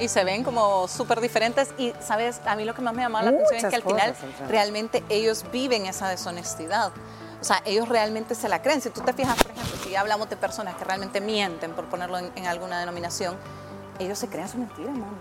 y 0.00 0.08
se 0.08 0.24
ven 0.24 0.44
como 0.44 0.88
súper 0.88 1.20
diferentes 1.20 1.72
y 1.78 1.92
sabes, 2.00 2.40
a 2.44 2.56
mí 2.56 2.64
lo 2.64 2.74
que 2.74 2.82
más 2.82 2.94
me 2.94 3.02
llama 3.02 3.22
la 3.22 3.30
atención 3.30 3.56
es 3.56 3.66
que 3.66 3.76
al 3.76 3.82
final 3.82 4.14
realmente 4.48 5.02
ellos 5.08 5.44
viven 5.50 5.86
esa 5.86 6.08
deshonestidad. 6.08 6.92
O 7.40 7.44
sea, 7.44 7.62
ellos 7.64 7.88
realmente 7.88 8.34
se 8.34 8.48
la 8.48 8.62
creen. 8.62 8.80
Si 8.80 8.90
tú 8.90 9.00
te 9.02 9.12
fijas, 9.12 9.36
por 9.36 9.52
ejemplo, 9.52 9.76
si 9.84 9.94
hablamos 9.94 10.28
de 10.28 10.36
personas 10.36 10.74
que 10.76 10.84
realmente 10.84 11.20
mienten, 11.20 11.72
por 11.72 11.84
ponerlo 11.86 12.18
en, 12.18 12.46
alguna 12.46 12.80
denominación, 12.80 13.36
ellos 13.98 14.18
se 14.18 14.28
crean 14.28 14.48
su 14.48 14.58
mentira, 14.58 14.90
hermano. 14.90 15.18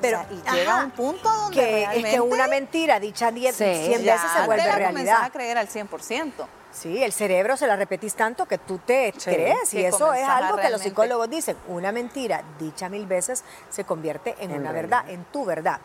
Pero 0.00 0.24
y 0.30 0.50
llega 0.52 0.80
a 0.80 0.84
un 0.84 0.90
punto 0.90 1.28
donde 1.28 1.56
que 1.56 1.82
es 1.84 2.14
que 2.14 2.20
una 2.20 2.46
mentira 2.46 3.00
dicha 3.00 3.30
10 3.30 3.56
100 3.56 4.04
veces 4.04 4.30
se 4.36 4.46
vuelve 4.46 4.66
la 4.66 4.76
realidad. 4.76 5.22
a 5.22 5.30
creer 5.30 5.56
al 5.56 5.68
100%. 5.68 6.46
Sí, 6.74 7.04
el 7.04 7.12
cerebro 7.12 7.56
se 7.56 7.68
la 7.68 7.76
repetís 7.76 8.14
tanto 8.14 8.46
que 8.46 8.58
tú 8.58 8.78
te 8.78 9.14
crees 9.24 9.72
y 9.74 9.84
eso 9.84 10.12
es 10.12 10.26
algo 10.26 10.56
que 10.56 10.70
los 10.70 10.80
psicólogos 10.80 11.30
dicen. 11.30 11.56
Una 11.68 11.92
mentira 11.92 12.42
dicha 12.58 12.88
mil 12.88 13.06
veces 13.06 13.44
se 13.70 13.84
convierte 13.84 14.34
en, 14.40 14.52
una 14.52 14.72
verdad, 14.72 15.08
en 15.08 15.24
tu 15.24 15.44
verdad. 15.44 15.80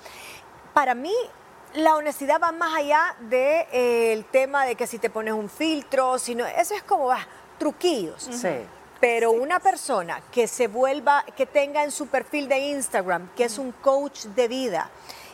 Para 0.73 0.95
mí, 0.95 1.13
la 1.75 1.95
honestidad 1.95 2.39
va 2.41 2.51
más 2.51 2.75
allá 2.75 3.15
del 3.19 3.69
eh, 3.71 4.25
tema 4.31 4.65
de 4.65 4.75
que 4.75 4.87
si 4.87 4.99
te 4.99 5.09
pones 5.09 5.33
un 5.33 5.49
filtro, 5.49 6.17
sino 6.17 6.45
eso 6.45 6.73
es 6.73 6.83
como 6.83 7.07
va, 7.07 7.25
truquillos. 7.57 8.29
Sí. 8.31 8.49
Pero 8.99 9.31
una 9.31 9.59
persona 9.59 10.21
que 10.31 10.47
se 10.47 10.67
vuelva, 10.67 11.23
que 11.37 11.45
tenga 11.45 11.83
en 11.83 11.91
su 11.91 12.07
perfil 12.07 12.49
de 12.49 12.59
Instagram, 12.59 13.29
que 13.35 13.45
es 13.45 13.57
un 13.57 13.71
coach 13.71 14.25
de 14.25 14.47
vida, 14.47 14.89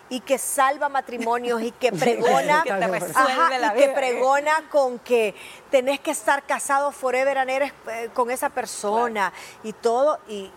y 0.10 0.20
que 0.20 0.38
salva 0.38 0.90
matrimonios 0.90 1.62
y 1.62 1.72
que 1.72 1.92
pregona 1.92 2.64
y 2.66 3.80
que 3.80 3.88
pregona 3.90 4.70
con 4.70 5.00
que 5.00 5.34
tenés 5.72 6.00
que 6.00 6.12
estar 6.12 6.44
casado 6.44 6.92
forever 6.92 7.38
and 7.38 7.50
ever 7.50 7.74
eh, 7.92 8.10
con 8.14 8.30
esa 8.30 8.50
persona 8.50 9.34
y 9.64 9.74
todo 9.74 10.20
y 10.28 10.52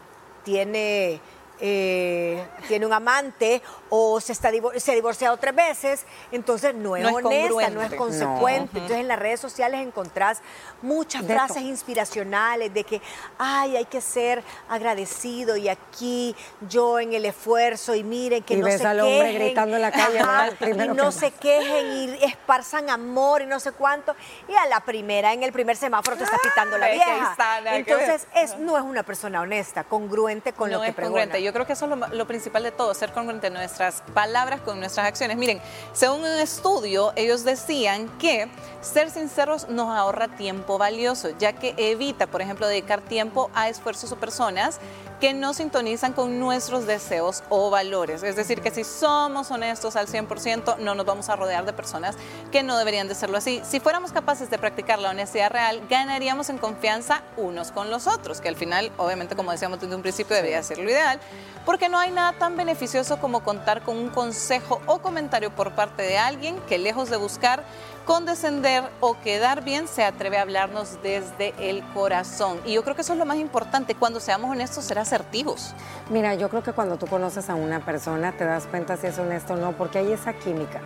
tiene 0.45 1.21
eh, 1.61 2.47
tiene 2.69 2.87
un 2.87 2.93
amante 2.93 3.63
o 3.89 4.21
se, 4.21 4.33
está 4.33 4.51
se 4.77 4.93
ha 4.93 4.95
divorciado 4.95 5.37
tres 5.39 5.55
veces, 5.55 6.05
entonces 6.31 6.75
no 6.75 6.97
es, 6.97 7.07
honesta, 7.07 7.71
no 7.71 7.83
es 7.83 7.95
consecuente. 7.95 8.79
Entonces 8.79 8.99
en 8.99 9.09
las 9.09 9.19
redes 9.19 9.41
sociales 9.41 9.81
encontrás 9.81 10.41
muchas 10.83 11.25
frases 11.25 11.63
inspiracionales 11.63 12.73
de 12.73 12.85
que, 12.85 13.01
ay, 13.39 13.77
hay 13.77 13.87
que 13.87 14.01
ser 14.01 14.45
agradecido 14.69 15.57
y 15.57 15.69
aquí 15.69 16.37
yo 16.69 17.01
en 17.01 17.15
el 17.15 17.25
esfuerzo 17.25 17.95
y 17.95 18.05
miren 18.05 18.43
que 18.43 18.57
no 18.57 18.67
se 18.67 18.79
quejen. 18.79 19.35
gritando 19.35 19.77
en 19.77 19.83
la 19.83 19.91
calle, 19.91 20.85
y 20.85 20.89
no 20.89 21.11
se 21.11 21.31
quejen 21.31 22.19
y 22.21 22.25
esparzan 22.25 22.91
amor 22.91 23.43
y 23.43 23.47
no 23.47 23.59
sé 23.59 23.73
cuánto. 23.73 24.15
Y 24.47 24.55
a 24.55 24.67
la 24.67 24.81
primera, 24.81 25.33
en 25.33 25.43
el 25.43 25.53
primer 25.53 25.77
semáforo 25.77 26.17
te 26.17 26.25
está 26.25 26.39
pitando 26.39 26.77
la 26.77 26.91
vieja. 26.91 27.37
Entonces 27.73 28.27
es, 28.35 28.59
no 28.59 28.77
es 28.77 28.85
una 28.85 29.03
persona 29.03 29.41
honesta, 29.41 29.85
congruente 29.85 30.53
con 30.53 30.71
lo 30.71 30.83
que 30.83 30.93
pregona. 30.93 31.39
Yo 31.39 31.53
creo 31.53 31.67
que 31.67 31.73
eso 31.73 31.87
es 31.87 32.13
lo, 32.13 32.27
principal 32.27 32.58
de 32.63 32.73
todo, 32.73 32.95
ser 32.95 33.13
congruente 33.13 33.49
en 33.49 33.55
nuestras 33.55 34.03
palabras 34.15 34.61
con 34.61 34.79
nuestras 34.81 35.07
acciones. 35.07 35.37
Miren, 35.37 35.61
según 35.93 36.21
un 36.21 36.27
estudio, 36.27 37.13
ellos 37.17 37.45
decían 37.45 38.09
que 38.19 38.49
ser 38.81 39.11
sinceros 39.11 39.69
nos 39.69 39.89
ahorra 39.89 40.29
tiempo 40.29 40.79
valioso, 40.79 41.31
ya 41.39 41.53
que 41.53 41.75
evita, 41.77 42.27
por 42.27 42.43
ejemplo, 42.43 42.67
dedicar 42.67 43.01
tiempo 43.01 43.51
a 43.55 43.69
esfuerzos 43.69 44.13
o 44.13 44.17
personas 44.17 44.81
que 45.21 45.35
no 45.35 45.53
sintonizan 45.53 46.13
con 46.13 46.39
nuestros 46.39 46.87
deseos 46.87 47.43
o 47.49 47.71
valores. 47.71 48.23
Es 48.23 48.37
decir, 48.37 48.61
que 48.61 48.71
si 48.71 48.85
somos 48.85 49.51
honestos 49.51 49.97
al 49.97 50.07
100%, 50.07 50.79
no 50.79 50.95
nos 50.95 51.07
vamos 51.07 51.29
a 51.29 51.37
rodear 51.37 51.65
de 51.65 51.73
personas 51.73 52.17
que 52.53 52.63
no 52.63 52.77
deberían 52.77 53.09
de 53.09 53.15
serlo 53.15 53.39
así. 53.39 53.61
Si 53.65 53.81
fuéramos 53.81 54.13
capaces 54.13 54.49
de 54.51 54.59
practicar 54.59 54.99
la 54.99 55.11
honestidad 55.11 55.51
real, 55.51 55.83
ganaríamos 55.89 56.51
en 56.51 56.59
confianza 56.59 57.23
unos 57.37 57.73
con 57.73 57.91
los 57.91 58.07
otros, 58.07 58.41
que 58.41 58.49
al 58.49 58.57
final, 58.57 58.93
obviamente, 58.97 59.35
como 59.35 59.51
decíamos 59.51 59.81
desde 59.81 59.97
un 59.97 60.03
principio, 60.03 60.37
debería 60.37 60.63
ser 60.63 60.79
lo 60.79 60.91
ideal, 60.91 61.19
porque 61.65 61.89
no 61.89 61.99
hay 61.99 62.11
nada 62.11 62.39
tan 62.39 62.48
beneficioso 62.57 63.19
como 63.19 63.41
contar 63.41 63.83
con 63.83 63.97
un 63.97 64.09
consejo 64.09 64.81
o 64.87 64.99
comentario 64.99 65.51
por 65.51 65.73
parte 65.73 66.03
de 66.03 66.19
alguien 66.19 66.57
que 66.69 66.79
lejos 66.79 67.11
de 67.11 67.17
buscar 67.17 67.63
condescender 68.05 68.85
o 69.01 69.21
quedar 69.21 69.63
bien, 69.63 69.87
se 69.87 70.03
atreve 70.03 70.39
a 70.39 70.43
hablarnos 70.43 71.03
desde 71.03 71.53
el 71.59 71.85
corazón. 71.93 72.59
Y 72.65 72.73
yo 72.73 72.83
creo 72.83 72.95
que 72.97 73.03
eso 73.03 73.13
es 73.13 73.19
lo 73.19 73.27
más 73.27 73.37
importante, 73.37 73.95
cuando 73.95 74.19
seamos 74.19 74.51
honestos, 74.51 74.87
ser 74.87 74.99
asertivos. 74.99 75.75
Mira, 76.09 76.35
yo 76.35 76.49
creo 76.49 76.63
que 76.63 76.73
cuando 76.73 76.97
tú 76.97 77.07
conoces 77.07 77.51
a 77.51 77.55
una 77.55 77.85
persona 77.85 78.33
te 78.33 78.47
das 78.47 78.67
cuenta 78.67 78.97
si 78.97 79.09
es 79.09 79.19
honesto 79.19 79.53
o 79.53 79.57
no, 79.57 79.73
porque 79.73 79.99
hay 79.99 80.13
esa 80.13 80.33
química. 80.33 80.81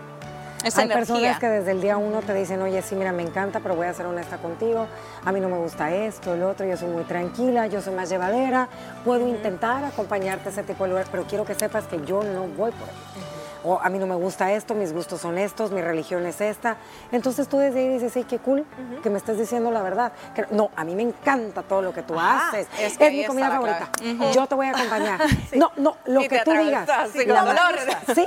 Hay 0.63 0.87
personas 0.87 1.39
que 1.39 1.47
desde 1.47 1.71
el 1.71 1.81
día 1.81 1.97
uno 1.97 2.21
te 2.21 2.33
dicen, 2.33 2.61
oye, 2.61 2.81
sí, 2.81 2.95
mira, 2.95 3.11
me 3.11 3.23
encanta, 3.23 3.59
pero 3.59 3.75
voy 3.75 3.87
a 3.87 3.93
ser 3.93 4.05
honesta 4.05 4.37
contigo. 4.37 4.87
A 5.25 5.31
mí 5.31 5.39
no 5.39 5.49
me 5.49 5.57
gusta 5.57 5.93
esto, 5.93 6.33
el 6.33 6.43
otro, 6.43 6.65
yo 6.65 6.77
soy 6.77 6.89
muy 6.89 7.03
tranquila, 7.03 7.67
yo 7.67 7.81
soy 7.81 7.93
más 7.93 8.09
llevadera. 8.09 8.69
Puedo 9.03 9.27
intentar 9.27 9.83
acompañarte 9.83 10.49
a 10.49 10.51
ese 10.51 10.63
tipo 10.63 10.83
de 10.85 10.91
lugares, 10.91 11.09
pero 11.11 11.23
quiero 11.23 11.45
que 11.45 11.55
sepas 11.55 11.85
que 11.85 12.03
yo 12.05 12.23
no 12.23 12.47
voy 12.47 12.71
por 12.71 12.89
ahí 12.89 13.42
o 13.63 13.79
a 13.79 13.89
mí 13.89 13.97
no 13.97 14.07
me 14.07 14.15
gusta 14.15 14.51
esto, 14.51 14.73
mis 14.75 14.93
gustos 14.93 15.21
son 15.21 15.37
estos, 15.37 15.71
mi 15.71 15.81
religión 15.81 16.25
es 16.25 16.41
esta. 16.41 16.77
Entonces 17.11 17.47
tú 17.47 17.57
desde 17.57 17.79
ahí 17.79 17.89
dices, 17.89 18.11
hey, 18.15 18.25
qué 18.27 18.39
cool 18.39 18.65
que 19.01 19.09
me 19.09 19.17
estés 19.17 19.37
diciendo 19.37 19.71
la 19.71 19.81
verdad. 19.81 20.11
no, 20.51 20.69
a 20.75 20.83
mí 20.83 20.95
me 20.95 21.03
encanta 21.03 21.63
todo 21.63 21.81
lo 21.81 21.93
que 21.93 22.03
tú 22.03 22.19
haces. 22.19 22.67
Es, 22.79 22.99
mi 22.99 23.25
comida 23.25 23.49
favorita. 23.49 23.89
Yo 24.33 24.47
te 24.47 24.55
voy 24.55 24.67
a 24.67 24.71
acompañar. 24.71 25.21
No, 25.53 25.71
no, 25.77 25.97
lo 26.05 26.21
que 26.21 26.39
tú 26.39 26.51
digas. 26.51 26.89
Sí, 27.11 27.19
sí. 28.15 28.25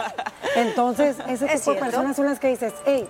Entonces, 0.55 1.17
ese 1.29 1.47
tipo 1.47 1.73
de 1.73 1.81
personas 1.81 2.17
son 2.17 2.27
las 2.27 2.39
que 2.39 2.49
dices, 2.49 2.73
hey, 2.85 3.09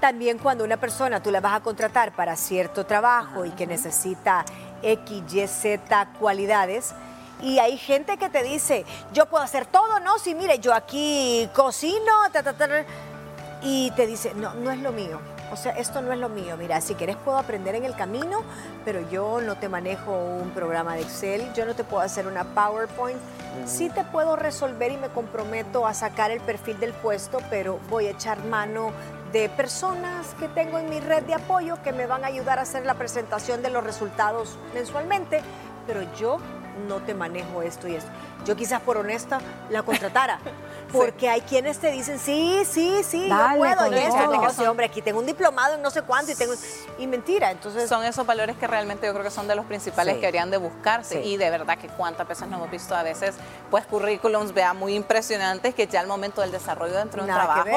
también 0.00 0.38
cuando 0.38 0.64
una 0.64 0.78
persona 0.78 1.22
tú 1.22 1.30
la 1.30 1.40
vas 1.40 1.54
a 1.54 1.60
contratar 1.60 2.12
para 2.12 2.36
cierto 2.36 2.86
trabajo 2.86 3.44
y 3.44 3.50
que 3.50 3.66
necesita 3.66 4.44
X, 4.82 5.22
Y, 5.32 5.46
Z 5.46 6.08
cualidades, 6.18 6.94
y 7.42 7.58
hay 7.58 7.76
gente 7.78 8.16
que 8.16 8.28
te 8.28 8.42
dice, 8.42 8.84
yo 9.12 9.26
puedo 9.26 9.42
hacer 9.42 9.66
todo, 9.66 10.00
¿no? 10.00 10.18
Si 10.18 10.34
mire, 10.34 10.58
yo 10.58 10.74
aquí 10.74 11.48
cocino, 11.54 12.12
ta, 12.32 12.42
ta, 12.42 12.52
ta, 12.52 12.68
y 13.62 13.90
te 13.92 14.06
dice, 14.06 14.32
no, 14.34 14.54
no 14.54 14.70
es 14.70 14.80
lo 14.80 14.92
mío. 14.92 15.20
O 15.52 15.56
sea, 15.56 15.72
esto 15.72 16.00
no 16.00 16.12
es 16.12 16.18
lo 16.18 16.28
mío. 16.28 16.56
Mira, 16.56 16.80
si 16.80 16.94
quieres 16.94 17.16
puedo 17.16 17.36
aprender 17.36 17.74
en 17.74 17.84
el 17.84 17.96
camino, 17.96 18.42
pero 18.84 19.00
yo 19.10 19.40
no 19.40 19.56
te 19.56 19.68
manejo 19.68 20.12
un 20.12 20.50
programa 20.50 20.94
de 20.94 21.02
Excel, 21.02 21.52
yo 21.54 21.66
no 21.66 21.74
te 21.74 21.82
puedo 21.82 22.02
hacer 22.02 22.26
una 22.26 22.44
PowerPoint. 22.44 23.18
Sí 23.66 23.90
te 23.90 24.04
puedo 24.04 24.36
resolver 24.36 24.92
y 24.92 24.96
me 24.96 25.08
comprometo 25.08 25.86
a 25.86 25.92
sacar 25.92 26.30
el 26.30 26.40
perfil 26.40 26.78
del 26.78 26.92
puesto, 26.92 27.40
pero 27.50 27.80
voy 27.90 28.06
a 28.06 28.10
echar 28.10 28.44
mano 28.44 28.92
de 29.32 29.48
personas 29.48 30.34
que 30.38 30.48
tengo 30.48 30.78
en 30.78 30.88
mi 30.88 31.00
red 31.00 31.24
de 31.24 31.34
apoyo 31.34 31.82
que 31.82 31.92
me 31.92 32.06
van 32.06 32.24
a 32.24 32.28
ayudar 32.28 32.60
a 32.60 32.62
hacer 32.62 32.86
la 32.86 32.94
presentación 32.94 33.60
de 33.62 33.70
los 33.70 33.82
resultados 33.82 34.56
mensualmente, 34.72 35.40
pero 35.86 36.02
yo 36.14 36.38
no 36.86 36.96
te 36.98 37.14
manejo 37.14 37.62
esto 37.62 37.88
y 37.88 37.94
esto. 37.94 38.10
Yo 38.46 38.56
quizás 38.56 38.80
por 38.80 38.96
honesta 38.96 39.40
la 39.70 39.82
contratara, 39.82 40.38
porque 40.92 41.28
hay 41.28 41.40
quienes 41.42 41.78
te 41.78 41.90
dicen, 41.90 42.18
sí, 42.18 42.62
sí, 42.68 43.02
sí, 43.04 43.28
yo 43.28 43.56
puedo, 43.56 43.92
y 43.92 43.98
esto, 43.98 44.70
hombre, 44.70 44.86
aquí 44.86 45.02
tengo 45.02 45.20
un 45.20 45.26
diplomado 45.26 45.74
en 45.74 45.82
no 45.82 45.90
sé 45.90 46.02
cuánto 46.02 46.32
y 46.32 46.34
tengo... 46.34 46.54
Y 46.98 47.06
mentira, 47.06 47.50
entonces... 47.50 47.88
Son 47.88 48.04
esos 48.04 48.26
valores 48.26 48.56
que 48.56 48.66
realmente 48.66 49.06
yo 49.06 49.12
creo 49.12 49.24
que 49.24 49.30
son 49.30 49.46
de 49.46 49.54
los 49.54 49.66
principales 49.66 50.14
que 50.14 50.20
deberían 50.22 50.50
de 50.50 50.56
buscarse. 50.56 51.22
Y 51.22 51.36
de 51.36 51.50
verdad 51.50 51.78
que 51.78 51.88
cuántas 51.88 52.26
veces 52.26 52.48
nos 52.48 52.58
hemos 52.58 52.70
visto 52.70 52.94
a 52.94 53.02
veces, 53.02 53.34
pues 53.70 53.84
currículums, 53.86 54.52
vea, 54.52 54.74
muy 54.74 54.94
impresionantes 54.94 55.74
que 55.74 55.86
ya 55.86 56.00
al 56.00 56.06
momento 56.06 56.40
del 56.40 56.50
desarrollo 56.50 56.94
dentro 56.94 57.22
de 57.22 57.30
un 57.30 57.34
trabajo... 57.34 57.68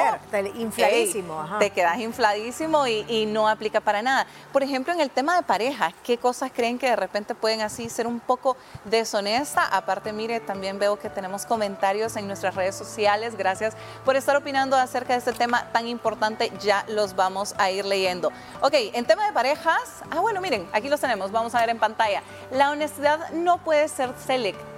infladísimo. 0.55 1.45
te 1.59 1.69
quedas 1.69 1.99
infladísimo 1.99 2.87
y, 2.87 3.05
y 3.07 3.25
no 3.25 3.47
aplica 3.47 3.81
para 3.81 4.01
nada. 4.01 4.25
Por 4.51 4.63
ejemplo, 4.63 4.93
en 4.93 4.99
el 4.99 5.09
tema 5.09 5.35
de 5.35 5.43
pareja, 5.43 5.93
¿qué 6.03 6.17
cosas 6.17 6.51
creen 6.53 6.79
que 6.79 6.89
de 6.89 6.95
repente 6.95 7.35
pueden 7.35 7.61
así 7.61 7.89
ser 7.89 8.07
un 8.07 8.19
poco 8.19 8.57
deshonesta? 8.85 9.65
Aparte, 9.65 10.13
mire, 10.13 10.39
también 10.39 10.79
veo 10.79 10.97
que 10.97 11.09
tenemos 11.09 11.45
comentarios 11.45 12.15
en 12.15 12.27
nuestras 12.27 12.55
redes 12.55 12.75
sociales 12.75 13.02
Gracias 13.37 13.75
por 14.05 14.15
estar 14.15 14.35
opinando 14.37 14.77
acerca 14.77 15.11
de 15.13 15.19
este 15.19 15.33
tema 15.33 15.67
tan 15.73 15.87
importante. 15.87 16.51
Ya 16.61 16.85
los 16.87 17.15
vamos 17.15 17.53
a 17.57 17.69
ir 17.69 17.83
leyendo. 17.85 18.29
Ok, 18.61 18.73
en 18.93 19.05
tema 19.05 19.25
de 19.25 19.33
parejas, 19.33 20.03
ah, 20.09 20.21
bueno, 20.21 20.39
miren, 20.39 20.67
aquí 20.71 20.87
los 20.87 21.01
tenemos. 21.01 21.31
Vamos 21.31 21.53
a 21.53 21.59
ver 21.59 21.69
en 21.69 21.79
pantalla. 21.79 22.23
La 22.51 22.71
honestidad 22.71 23.29
no 23.31 23.57
puede 23.57 23.89
ser 23.89 24.13
selectiva. 24.25 24.72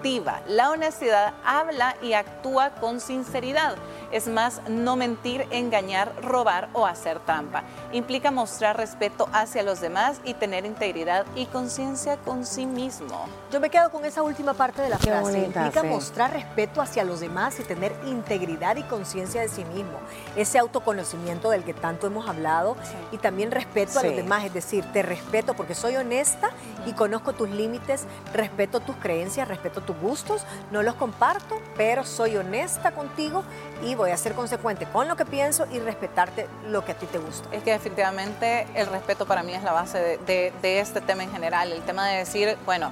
La 0.47 0.69
honestidad 0.69 1.33
habla 1.43 1.95
y 1.99 2.13
actúa 2.13 2.69
con 2.75 2.99
sinceridad. 2.99 3.75
Es 4.11 4.27
más, 4.27 4.61
no 4.69 4.95
mentir, 4.95 5.47
engañar, 5.49 6.13
robar 6.21 6.69
o 6.73 6.85
hacer 6.85 7.19
trampa. 7.21 7.63
Implica 7.91 8.29
mostrar 8.29 8.77
respeto 8.77 9.27
hacia 9.33 9.63
los 9.63 9.81
demás 9.81 10.21
y 10.23 10.35
tener 10.35 10.63
integridad 10.63 11.25
y 11.35 11.47
conciencia 11.47 12.17
con 12.17 12.45
sí 12.45 12.67
mismo. 12.67 13.25
Yo 13.51 13.59
me 13.59 13.71
quedo 13.71 13.89
con 13.89 14.05
esa 14.05 14.21
última 14.21 14.53
parte 14.53 14.83
de 14.83 14.89
la 14.89 14.97
Qué 14.97 15.07
frase. 15.09 15.21
bonita, 15.23 15.65
Implica 15.65 15.81
sí. 15.81 15.87
mostrar 15.87 16.33
respeto 16.33 16.81
hacia 16.83 17.03
los 17.03 17.19
demás 17.19 17.59
y 17.59 17.63
tener 17.63 17.95
integridad 18.05 18.75
y 18.75 18.83
conciencia 18.83 19.41
de 19.41 19.49
sí 19.49 19.65
mismo. 19.65 19.97
Ese 20.35 20.59
autoconocimiento 20.59 21.49
del 21.49 21.63
que 21.63 21.73
tanto 21.73 22.05
hemos 22.05 22.29
hablado 22.29 22.77
y 23.11 23.17
también 23.17 23.49
respeto 23.49 23.97
a 23.97 24.03
los 24.03 24.15
demás. 24.15 24.45
Es 24.45 24.53
decir, 24.53 24.85
te 24.93 25.01
respeto 25.01 25.55
porque 25.55 25.73
soy 25.73 25.95
honesta 25.95 26.51
y 26.85 26.93
conozco 26.93 27.33
tus 27.33 27.49
límites, 27.49 28.05
respeto 28.33 28.81
tus 28.81 28.95
creencias, 28.97 29.47
respeto 29.47 29.81
tus 29.95 30.01
gustos, 30.09 30.43
no 30.71 30.83
los 30.83 30.95
comparto, 30.95 31.59
pero 31.77 32.03
soy 32.03 32.37
honesta 32.37 32.91
contigo 32.91 33.43
y 33.83 33.95
voy 33.95 34.11
a 34.11 34.17
ser 34.17 34.33
consecuente 34.33 34.85
con 34.85 35.07
lo 35.07 35.15
que 35.15 35.25
pienso 35.25 35.65
y 35.71 35.79
respetarte 35.79 36.47
lo 36.67 36.83
que 36.85 36.93
a 36.93 36.95
ti 36.95 37.05
te 37.07 37.17
gusta. 37.17 37.47
Es 37.53 37.63
que 37.63 37.71
definitivamente 37.71 38.67
el 38.75 38.87
respeto 38.87 39.25
para 39.25 39.43
mí 39.43 39.53
es 39.53 39.63
la 39.63 39.71
base 39.71 39.97
de, 39.99 40.17
de- 40.19 40.53
de 40.61 40.79
este 40.79 41.01
tema 41.01 41.23
en 41.23 41.31
general. 41.31 41.71
El 41.71 41.81
tema 41.83 42.07
de 42.07 42.17
decir, 42.17 42.57
bueno, 42.65 42.91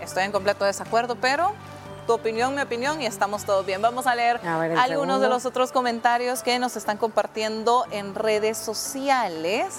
estoy 0.00 0.24
en 0.24 0.32
completo 0.32 0.64
desacuerdo, 0.64 1.16
pero 1.16 1.52
tu 2.06 2.12
opinión, 2.12 2.54
mi 2.54 2.60
opinión 2.60 3.00
y 3.00 3.06
estamos 3.06 3.44
todos 3.44 3.64
bien. 3.64 3.80
Vamos 3.80 4.06
a 4.06 4.14
leer 4.14 4.38
A 4.46 4.58
ver, 4.58 4.72
el 4.72 4.78
algunos 4.78 5.20
de 5.22 5.28
los 5.28 5.46
otros 5.46 5.72
comentarios 5.72 6.42
que 6.42 6.58
nos 6.58 6.76
están 6.76 6.98
compartiendo 6.98 7.86
en 7.90 8.14
redes 8.14 8.58
sociales. 8.58 9.74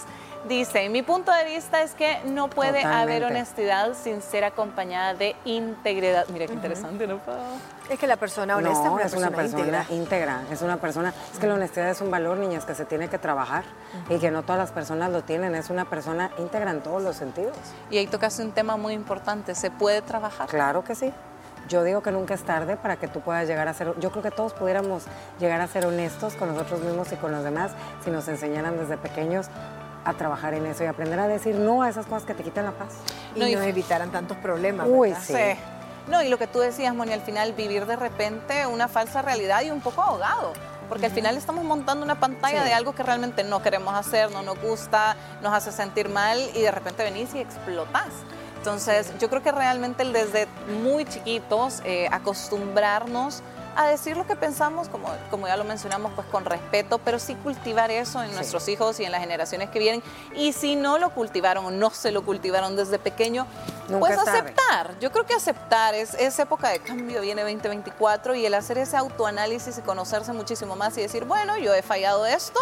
Dice, 0.48 0.90
mi 0.90 1.02
punto 1.02 1.32
de 1.32 1.44
vista 1.44 1.82
es 1.82 1.96
que 1.96 2.20
no 2.26 2.52
puede 2.52 2.84
haber 2.84 3.24
honestidad 3.24 3.94
sin 3.96 4.22
ser 4.22 4.44
acompañada 4.44 5.16
de 5.16 5.36
integridad. 5.44 6.28
Mira 6.28 6.46
qué 6.46 6.54
interesante, 6.54 7.08
¿no? 7.08 7.20
Es 7.90 7.98
que 7.98 8.06
la 8.06 8.16
persona 8.16 8.56
honesta 8.56 8.90
no, 8.90 9.00
es 9.00 9.14
una 9.14 9.32
persona, 9.32 9.64
íntegra. 9.64 9.86
íntegra. 9.90 10.42
Es 10.52 10.62
una 10.62 10.78
persona. 10.78 11.14
Es 11.34 11.40
que 11.40 11.48
la 11.48 11.56
honestidad 11.56 11.90
es 11.90 12.00
un 12.02 12.12
valor, 12.12 12.38
niñas, 12.38 12.64
que 12.66 12.76
se 12.76 12.86
tiene 12.86 13.08
que 13.08 13.18
trabajar 13.18 13.64
y 14.08 14.20
que 14.20 14.30
no 14.30 14.44
todas 14.44 14.60
las 14.60 14.72
personas 14.72 15.12
lo 15.12 15.24
tienen. 15.24 15.56
Es 15.56 15.72
una 15.72 15.86
persona 15.86 16.30
íntegra 16.38 16.70
en 16.70 16.82
todos 16.82 17.02
los 17.02 17.16
sentidos. 17.16 17.58
Y 17.90 17.98
ahí 17.98 18.06
tocaste 18.06 18.44
un 18.44 18.52
tema 18.52 18.78
muy 18.78 18.94
importante, 18.94 19.56
¿se 19.56 19.72
puede 19.72 20.04
trabajar? 20.04 20.48
Claro 20.48 20.84
que 20.84 20.94
sí. 20.94 21.12
Yo 21.70 21.84
digo 21.84 22.04
que 22.04 22.12
nunca 22.12 22.36
es 22.36 22.44
tarde 22.44 22.78
para 22.78 22.98
que 22.98 23.08
tú 23.08 23.22
puedas 23.22 23.48
llegar 23.48 23.68
a 23.68 23.74
ser. 23.74 24.00
Yo 24.00 24.12
creo 24.12 24.22
que 24.22 24.30
todos 24.30 24.54
pudiéramos 24.54 25.06
llegar 25.40 25.62
a 25.62 25.68
ser 25.68 25.88
honestos 25.88 26.36
con 26.36 26.50
nosotros 26.50 26.82
mismos 26.82 27.12
y 27.12 27.16
con 27.16 27.32
los 27.32 27.44
demás 27.44 27.72
si 28.04 28.12
nos 28.12 28.28
enseñaran 28.28 28.78
desde 28.78 28.98
pequeños 28.98 29.48
a 30.06 30.14
trabajar 30.14 30.54
en 30.54 30.66
eso 30.68 30.84
y 30.84 30.88
aprender 30.88 31.20
a 31.20 31.28
decir 31.28 31.56
no 31.56 31.82
a 31.82 31.90
esas 31.90 32.06
cosas 32.06 32.24
que 32.26 32.34
te 32.34 32.44
quitan 32.44 32.66
la 32.66 32.72
paz. 32.72 32.94
Y 33.36 33.40
No, 33.40 33.48
y- 33.48 33.56
nos 33.56 33.66
evitaran 33.66 34.12
tantos 34.12 34.38
problemas. 34.38 34.88
Uy, 34.90 35.10
¿verdad? 35.10 35.24
sí. 35.26 35.34
Sí. 35.34 35.60
No, 36.08 36.22
y 36.22 36.30
lo 36.30 36.38
que 36.38 36.46
tú 36.46 36.60
decías, 36.60 36.94
Moni, 36.94 37.14
al 37.14 37.22
final 37.22 37.54
vivir 37.54 37.88
de 37.88 37.96
repente 37.96 38.68
una 38.68 38.88
falsa 38.88 39.24
realidad 39.24 39.64
y 39.64 39.72
un 39.72 39.82
poco 39.82 40.04
ahogado. 40.04 40.54
Porque 40.88 41.08
al 41.08 41.12
final 41.12 41.36
estamos 41.36 41.64
montando 41.64 42.06
una 42.06 42.20
pantalla 42.20 42.62
Sí. 42.62 42.68
de 42.70 42.74
algo 42.76 42.94
que 42.94 43.02
realmente 43.02 43.44
no 43.44 43.64
queremos 43.64 43.96
hacer, 43.96 44.30
no 44.32 44.44
nos 44.44 44.62
gusta, 44.62 45.16
nos 45.42 45.52
hace 45.52 45.72
sentir 45.72 46.10
mal 46.10 46.40
y 46.54 46.62
de 46.62 46.70
repente 46.70 47.04
venís 47.04 47.34
y 47.34 47.40
explotás. 47.40 48.10
Entonces, 48.58 49.12
yo 49.20 49.28
creo 49.30 49.42
que 49.42 49.52
realmente 49.52 50.04
el 50.04 50.14
desde 50.14 50.48
muy 50.84 51.06
chiquitos 51.06 51.82
eh, 51.86 52.08
acostumbrarnos 52.12 53.42
a 53.76 53.88
decir 53.88 54.18
lo 54.18 54.26
que 54.26 54.36
pensamos, 54.36 54.90
como, 54.90 55.08
como 55.30 55.48
ya 55.48 55.58
lo 55.58 55.64
mencionamos, 55.64 56.12
pues 56.16 56.28
con 56.28 56.46
respeto, 56.46 56.98
pero 57.00 57.20
sí 57.20 57.36
cultivar 57.36 57.92
eso 57.92 58.24
en 58.24 58.34
nuestros 58.34 58.68
hijos 58.68 59.00
y 59.00 59.06
en 59.06 59.12
las 59.12 59.22
generaciones 59.22 59.70
que 59.70 59.80
vienen. 59.80 60.04
Y 60.36 60.54
si 60.54 60.76
no 60.76 60.98
lo 60.98 61.10
cultivaron 61.12 61.66
o 61.66 61.72
no 61.72 61.90
se 61.90 62.12
lo 62.12 62.24
cultivaron 62.24 62.76
desde 62.76 63.00
pequeño, 63.00 63.46
Nunca 63.88 64.00
pues 64.00 64.18
aceptar. 64.18 64.98
Yo 65.00 65.12
creo 65.12 65.26
que 65.26 65.34
aceptar 65.34 65.94
es, 65.94 66.14
es 66.16 66.38
época 66.40 66.70
de 66.70 66.80
cambio, 66.80 67.22
viene 67.22 67.44
2024 67.44 68.36
y 68.36 68.46
el 68.46 68.54
hacer 68.54 68.78
ese 68.78 68.98
autoanálisis 68.98 69.78
y 69.78 69.82
conocerse 69.82 70.34
muchísimo 70.34 70.76
más 70.76 70.98
y 70.98 71.02
decir, 71.02 71.26
bueno, 71.26 71.58
yo 71.58 71.74
he 71.74 71.82
fallado 71.82 72.26
esto, 72.26 72.60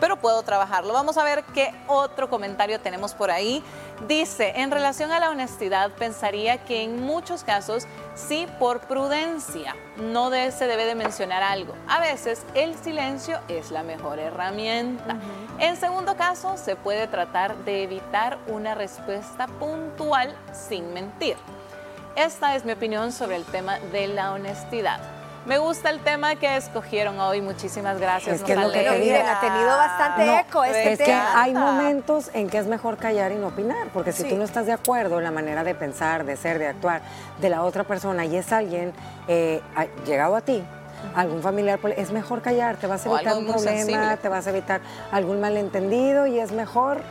pero 0.00 0.16
puedo 0.16 0.42
trabajarlo. 0.42 0.92
Vamos 0.92 1.16
a 1.18 1.24
ver 1.24 1.44
qué 1.54 1.74
otro 1.86 2.28
comentario 2.28 2.80
tenemos 2.80 3.14
por 3.14 3.30
ahí. 3.30 3.62
Dice, 4.08 4.52
en 4.56 4.70
relación 4.70 5.12
a 5.12 5.20
la 5.20 5.30
honestidad, 5.30 5.90
pensaría 5.92 6.58
que 6.64 6.82
en 6.82 7.00
muchos 7.02 7.44
casos 7.44 7.86
sí 8.14 8.46
por 8.58 8.80
prudencia, 8.80 9.76
no 9.96 10.30
de- 10.30 10.50
se 10.52 10.66
debe 10.66 10.84
de 10.84 10.94
mencionar 10.94 11.42
algo. 11.42 11.74
A 11.88 12.00
veces 12.00 12.44
el 12.54 12.76
silencio 12.76 13.38
es 13.48 13.70
la 13.70 13.82
mejor 13.82 14.18
herramienta. 14.18 15.16
En 15.58 15.76
segundo 15.76 16.16
caso, 16.16 16.56
se 16.56 16.74
puede 16.76 17.06
tratar 17.06 17.56
de 17.58 17.84
evitar 17.84 18.38
una 18.48 18.74
respuesta 18.74 19.46
puntual 19.46 20.34
sin 20.52 20.92
mentir. 20.92 21.36
Esta 22.16 22.54
es 22.56 22.64
mi 22.64 22.72
opinión 22.72 23.12
sobre 23.12 23.36
el 23.36 23.44
tema 23.44 23.78
de 23.78 24.08
la 24.08 24.32
honestidad. 24.32 25.00
Me 25.46 25.58
gusta 25.58 25.90
el 25.90 26.00
tema 26.00 26.36
que 26.36 26.56
escogieron 26.56 27.20
hoy. 27.20 27.42
Muchísimas 27.42 28.00
gracias. 28.00 28.36
Es 28.36 28.40
nos 28.40 28.46
que 28.46 28.52
es 28.54 28.58
lo 28.58 28.72
que 28.72 28.82
te 28.82 28.98
miren, 28.98 29.26
ha 29.26 29.40
tenido 29.40 29.66
bastante 29.76 30.24
No, 30.26 30.38
eco 30.38 30.64
este 30.64 30.92
es 30.92 30.98
que 30.98 31.04
tema. 31.04 31.42
hay 31.42 31.52
momentos 31.52 32.30
en 32.32 32.48
que 32.48 32.56
es 32.56 32.66
mejor 32.66 32.96
callar 32.96 33.30
y 33.30 33.34
no 33.34 33.48
opinar, 33.48 33.88
porque 33.92 34.12
si 34.12 34.22
Sí. 34.22 34.28
tú 34.30 34.36
no 34.36 34.44
estás 34.44 34.64
de 34.64 34.72
acuerdo 34.72 35.18
en 35.18 35.24
la 35.24 35.30
manera 35.30 35.62
de 35.62 35.74
pensar, 35.74 36.24
de 36.24 36.36
ser, 36.38 36.58
de 36.58 36.68
actuar 36.68 37.02
de 37.42 37.50
la 37.50 37.62
otra 37.62 37.84
persona 37.84 38.24
y 38.24 38.36
es 38.36 38.52
alguien 38.52 38.94
eh, 39.28 39.60
ha- 39.76 39.84
llegado 40.06 40.34
a 40.34 40.40
ti, 40.40 40.64
algún 41.14 41.42
familiar, 41.42 41.78
pues, 41.78 41.98
es 41.98 42.10
mejor 42.10 42.40
callar, 42.40 42.76
te 42.76 42.86
vas 42.86 43.04
a 43.04 43.10
evitar 43.10 43.36
un 43.36 43.44
problema, 43.46 43.70
sensible. 43.76 44.16
te 44.16 44.28
vas 44.30 44.46
a 44.46 44.50
evitar 44.50 44.80
algún 45.12 45.40
malentendido 45.42 46.26
y 46.26 46.38
es 46.38 46.52
mejor 46.52 47.02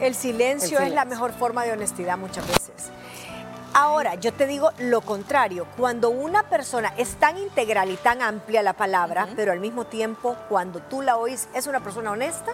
El 0.00 0.14
silencio 0.14 0.78
El 0.78 0.88
es 0.88 0.92
la 0.94 1.04
mejor 1.04 1.32
forma 1.32 1.64
de 1.64 1.72
honestidad 1.72 2.16
muchas 2.16 2.46
veces. 2.46 2.90
Ahora, 3.76 4.14
yo 4.14 4.32
te 4.32 4.46
digo 4.46 4.70
lo 4.78 5.00
contrario. 5.00 5.66
Cuando 5.76 6.08
una 6.08 6.44
persona 6.44 6.94
es 6.96 7.16
tan 7.16 7.36
integral 7.38 7.90
y 7.90 7.96
tan 7.96 8.22
amplia 8.22 8.62
la 8.62 8.72
palabra, 8.72 9.28
pero 9.34 9.50
al 9.50 9.58
mismo 9.58 9.84
tiempo, 9.84 10.36
cuando 10.48 10.80
tú 10.80 11.02
la 11.02 11.16
oís, 11.16 11.48
es 11.54 11.66
una 11.66 11.80
persona 11.80 12.12
honesta, 12.12 12.52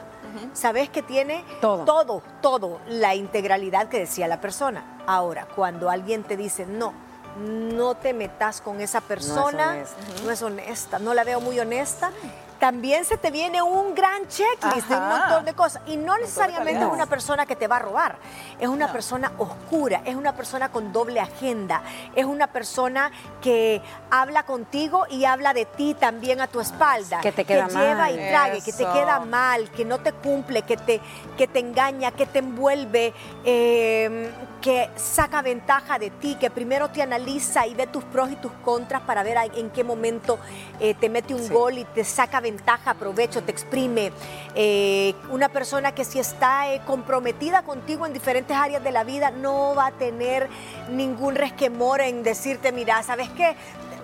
sabes 0.55 0.89
que 0.89 1.03
tiene 1.03 1.45
Todo. 1.61 1.85
todo, 1.85 2.23
todo, 2.41 2.81
la 2.89 3.15
integralidad 3.15 3.89
que 3.89 3.99
decía 3.99 4.29
la 4.29 4.41
persona. 4.41 5.03
Ahora, 5.07 5.47
cuando 5.55 5.91
alguien 5.91 6.23
te 6.23 6.39
dice, 6.39 6.65
no, 6.65 6.95
no 7.39 7.95
te 7.97 8.15
metas 8.15 8.63
con 8.63 8.81
esa 8.81 9.03
persona, 9.03 9.71
honesta. 9.71 9.97
no 10.25 10.31
es 10.31 10.43
honesta, 10.43 10.99
no 10.99 11.13
la 11.13 11.25
veo 11.25 11.41
muy 11.41 11.61
honesta, 11.61 12.13
también 12.61 13.05
se 13.05 13.17
te 13.17 13.31
viene 13.31 13.63
un 13.63 13.95
gran 13.95 14.29
checklist 14.29 14.87
de 14.89 14.97
un 14.97 15.09
montón 15.09 15.45
de 15.47 15.55
cosas. 15.55 15.83
Y 15.87 15.97
no 15.97 16.17
necesariamente 16.19 16.85
es 16.85 16.91
una 16.93 17.07
persona 17.07 17.47
que 17.47 17.57
te 17.57 17.67
va 17.67 17.77
a 17.77 17.81
robar, 17.81 18.19
es 18.61 18.69
una 18.69 18.87
No. 18.87 18.93
persona 18.93 19.33
oscura, 19.39 20.03
es 20.05 20.15
una 20.15 20.35
persona 20.37 20.71
con 20.71 20.93
doble 20.93 21.19
agenda, 21.21 21.83
es 22.15 22.27
una 22.27 22.47
persona 22.49 23.11
que 23.41 23.81
habla 24.11 24.43
contigo 24.45 25.07
y 25.09 25.25
habla 25.25 25.55
de 25.55 25.65
ti 25.65 25.95
también 25.99 26.41
a 26.43 26.47
tu 26.47 26.61
espalda, 26.61 27.21
Que 27.23 27.33
te 27.33 27.45
queda 27.47 27.67
lleva 27.69 27.95
mal. 28.05 28.13
y 28.15 28.29
trague, 28.29 28.61
que 28.61 28.73
te 28.73 28.85
queda 28.85 29.21
mal, 29.21 29.71
que 29.71 29.85
no 29.87 29.99
te 29.99 30.13
cumple, 30.13 30.63
que 30.63 30.77
te, 30.77 31.01
que 31.39 31.49
te 31.49 31.61
engaña, 31.61 32.11
que 32.13 32.27
te 32.27 32.41
envuelve, 32.41 33.15
eh, 33.45 34.31
que 34.61 34.91
saca 34.97 35.41
ventaja 35.41 35.99
de 35.99 36.11
ti, 36.11 36.35
que 36.39 36.51
primero 36.51 36.91
te 36.91 37.01
analiza 37.01 37.67
y 37.67 37.75
ve 37.75 37.87
tus 37.87 38.05
pros 38.05 38.31
y 38.31 38.37
tus 38.37 38.53
contras 38.63 39.01
para 39.03 39.23
ver 39.23 39.39
en 39.55 39.71
qué 39.71 39.83
momento 39.83 40.39
eh, 40.81 40.93
te 40.95 41.09
mete 41.09 41.35
un 41.35 41.41
Sí. 41.43 41.55
gol 41.55 41.79
y 41.79 41.85
te 41.85 42.05
saca 42.05 42.41
ventaja, 42.41 42.50
provecho, 42.99 43.43
te 43.43 43.51
exprime. 43.51 44.13
Eh, 44.55 45.15
una 45.31 45.49
persona 45.49 45.93
que 45.95 46.05
si 46.05 46.19
está 46.19 46.73
eh, 46.73 46.81
comprometida 46.87 47.63
contigo 47.63 48.07
en 48.07 48.13
diferentes 48.13 48.57
áreas 48.57 48.83
de 48.83 48.91
la 48.91 49.05
vida 49.05 49.31
no 49.31 49.75
va 49.75 49.87
a 49.87 49.93
tener 49.93 50.49
ningún 50.91 51.35
resquemor 51.35 52.01
en 52.01 52.23
decirte, 52.23 52.73
mira, 52.73 53.03
¿sabes 53.03 53.29
qué? 53.31 53.57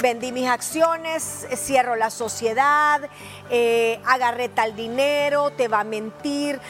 Vendí 0.03 0.31
mis 0.31 0.49
acciones, 0.49 1.47
cierro 1.57 1.97
la 1.97 2.11
sociedad, 2.11 3.01
eh, 3.51 4.01
agarré 4.05 4.49
tal 4.49 4.77
dinero, 4.77 5.51
te 5.51 5.69
va 5.69 5.81
a 5.81 5.85
mentir. 5.85 6.61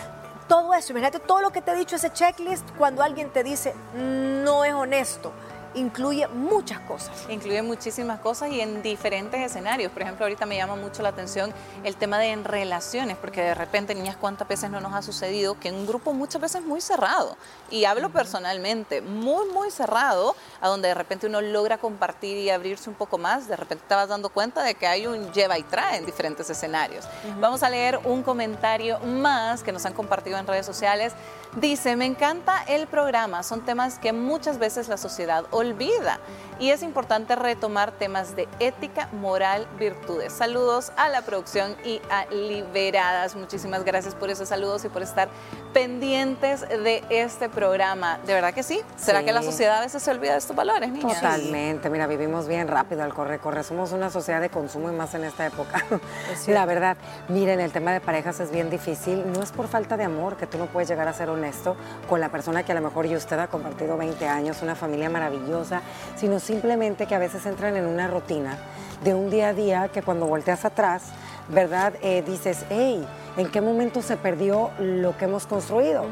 Todo 0.47 0.75
eso, 0.75 0.93
imagínate 0.93 1.19
todo 1.19 1.41
lo 1.41 1.51
que 1.51 1.61
te 1.61 1.73
he 1.73 1.77
dicho, 1.77 1.97
ese 1.97 2.13
checklist, 2.13 2.65
cuando 2.79 3.03
alguien 3.03 3.31
te 3.31 3.43
dice 3.43 3.75
no 3.97 4.65
es 4.65 4.73
honesto, 4.73 5.33
incluye 5.77 6.27
muchas 6.29 6.81
cosas. 6.81 7.27
Incluye 7.29 7.63
muchísimas 7.63 8.21
cosas 8.21 8.51
y 8.51 8.61
en 8.61 8.83
diferentes 8.83 9.41
escenarios. 9.41 9.93
Por 9.93 10.03
ejemplo, 10.03 10.25
ahorita 10.25 10.47
me 10.47 10.57
llama 10.57 10.77
mucho 10.77 11.03
la 11.03 11.11
atención 11.11 11.53
el 11.85 11.97
tema 11.97 12.19
de 12.19 12.33
en 12.33 12.45
relaciones, 12.45 13.17
porque 13.17 13.43
de 13.43 13.55
repente, 13.55 13.95
niñas, 13.95 14.17
¿cuántas 14.17 14.49
veces 14.49 14.71
no 14.71 14.81
nos 14.81 14.93
ha 14.95 15.03
sucedido 15.03 15.59
que 15.59 15.71
un 15.71 15.87
grupo 15.87 16.13
muchas 16.13 16.41
veces 16.41 16.63
muy 16.63 16.81
cerrado, 16.81 17.37
y 17.71 17.85
hablo 17.85 18.11
personalmente, 18.11 19.01
muy, 19.01 19.49
muy 19.51 19.71
cerrado, 19.71 20.35
a 20.61 20.69
donde 20.69 20.89
de 20.89 20.95
repente 20.95 21.27
uno 21.27 21.41
logra 21.41 21.79
compartir 21.79 22.37
y 22.39 22.51
abrirse 22.51 22.89
un 22.89 22.97
poco 22.97 23.19
más, 23.19 23.49
de 23.49 23.57
repente 23.57 23.85
te 23.89 23.95
vas 23.95 24.09
dando 24.09 24.29
cuenta 24.29 24.63
de 24.63 24.75
que 24.75 24.87
hay 24.87 25.07
un 25.07 25.33
lleva 25.33 25.59
y 25.59 25.63
trae 25.63 25.99
en 25.99 26.07
diferentes 26.07 26.49
escenarios. 26.51 27.07
Vamos 27.41 27.63
a 27.63 27.71
leer 27.71 27.99
un 28.05 28.23
comentario 28.23 28.99
más 29.01 29.63
que 29.63 29.73
nos 29.73 29.85
han 29.87 29.93
compartido 29.93 30.39
en 30.39 30.47
redes 30.47 30.67
sociales. 30.67 31.13
Dice, 31.57 31.97
me 31.97 32.05
encanta 32.05 32.63
el 32.65 32.87
programa, 32.87 33.43
son 33.43 33.65
temas 33.65 33.99
que 33.99 34.13
muchas 34.13 34.59
veces 34.59 34.89
la 34.89 34.97
sociedad 34.97 35.47
olvida. 35.51 36.19
Y 36.59 36.71
es 36.71 36.83
importante 36.83 37.37
retomar 37.37 37.93
temas 37.93 38.35
de 38.35 38.49
ética, 38.61 39.09
moral, 39.13 39.67
virtudes. 39.79 40.33
Saludos 40.33 40.93
a 40.97 41.09
la 41.09 41.23
producción 41.23 41.77
y 41.85 42.01
a 42.11 42.27
Liberadas. 42.27 43.37
Muchísimas 43.37 43.85
gracias 43.85 44.15
por 44.15 44.31
esos 44.31 44.49
saludos 44.49 44.85
y 44.85 44.89
por 44.89 45.03
estar 45.03 45.29
pendientes 45.75 46.63
de 46.63 47.05
este 47.11 47.49
programa. 47.51 48.19
De 48.27 48.33
verdad 48.33 48.55
que 48.55 48.63
sí. 48.63 48.81
¿Será 48.97 49.23
que 49.23 49.33
la 49.33 49.43
sociedad 49.43 49.79
a 49.79 49.81
veces 49.81 50.03
se 50.03 50.11
olvida 50.11 50.33
de 50.33 50.39
estos 50.47 50.57
valores, 50.57 50.93
niñas? 50.93 51.21
Totalmente. 51.21 51.91
Mira, 51.91 52.07
vivimos 52.07 52.47
bien 52.47 52.69
rápido 52.69 53.03
al 53.03 53.13
corre, 53.13 53.41
corre. 53.41 53.65
Somos 53.65 53.91
una 53.91 54.11
sociedad 54.11 54.41
de 54.41 54.49
consumo 54.49 54.89
y 54.89 54.95
más 54.95 55.13
en 55.15 55.25
esta 55.25 55.45
época. 55.45 55.85
la 56.47 56.65
verdad, 56.65 56.97
miren, 57.29 57.59
el 57.59 57.73
tema 57.73 57.93
de 57.93 58.01
parejas 58.01 58.39
es 58.39 58.53
bien 58.53 58.71
difícil. 58.71 59.25
No 59.33 59.43
es 59.43 59.51
por 59.51 59.67
falta 59.67 59.97
de 59.97 60.05
amor 60.05 60.37
que 60.37 60.47
tú 60.47 60.57
no 60.57 60.67
puedes 60.67 60.89
llegar 60.89 61.09
a 61.09 61.13
ser 61.13 61.31
honesto 61.31 61.77
con 62.09 62.21
la 62.21 62.29
persona 62.29 62.63
que 62.63 62.71
a 62.71 62.77
lo 62.77 62.81
mejor 62.81 63.07
y 63.07 63.17
usted 63.17 63.37
ha 63.41 63.49
compartido 63.49 63.97
20 63.97 64.29
años, 64.29 64.63
una 64.63 64.77
familia 64.77 65.11
maravillosa, 65.11 65.83
sino 66.15 66.39
simplemente 66.39 67.07
que 67.07 67.17
a 67.17 67.19
veces 67.19 67.45
entran 67.45 67.75
en 67.77 67.85
una 67.85 68.07
rutina 68.07 68.57
de 69.03 69.15
un 69.15 69.31
día 69.31 69.49
a 69.49 69.53
día 69.53 69.89
que 69.89 70.03
cuando 70.03 70.27
volteas 70.27 70.65
atrás, 70.65 71.07
¿verdad? 71.49 71.95
Eh, 72.03 72.23
dices, 72.25 72.65
hey, 72.71 73.05
¿en 73.37 73.51
qué 73.51 73.61
momento 73.61 74.01
se 74.01 74.17
perdió 74.17 74.71
lo 74.79 75.17
que 75.19 75.25
hemos 75.25 75.45
construido? 75.45 76.05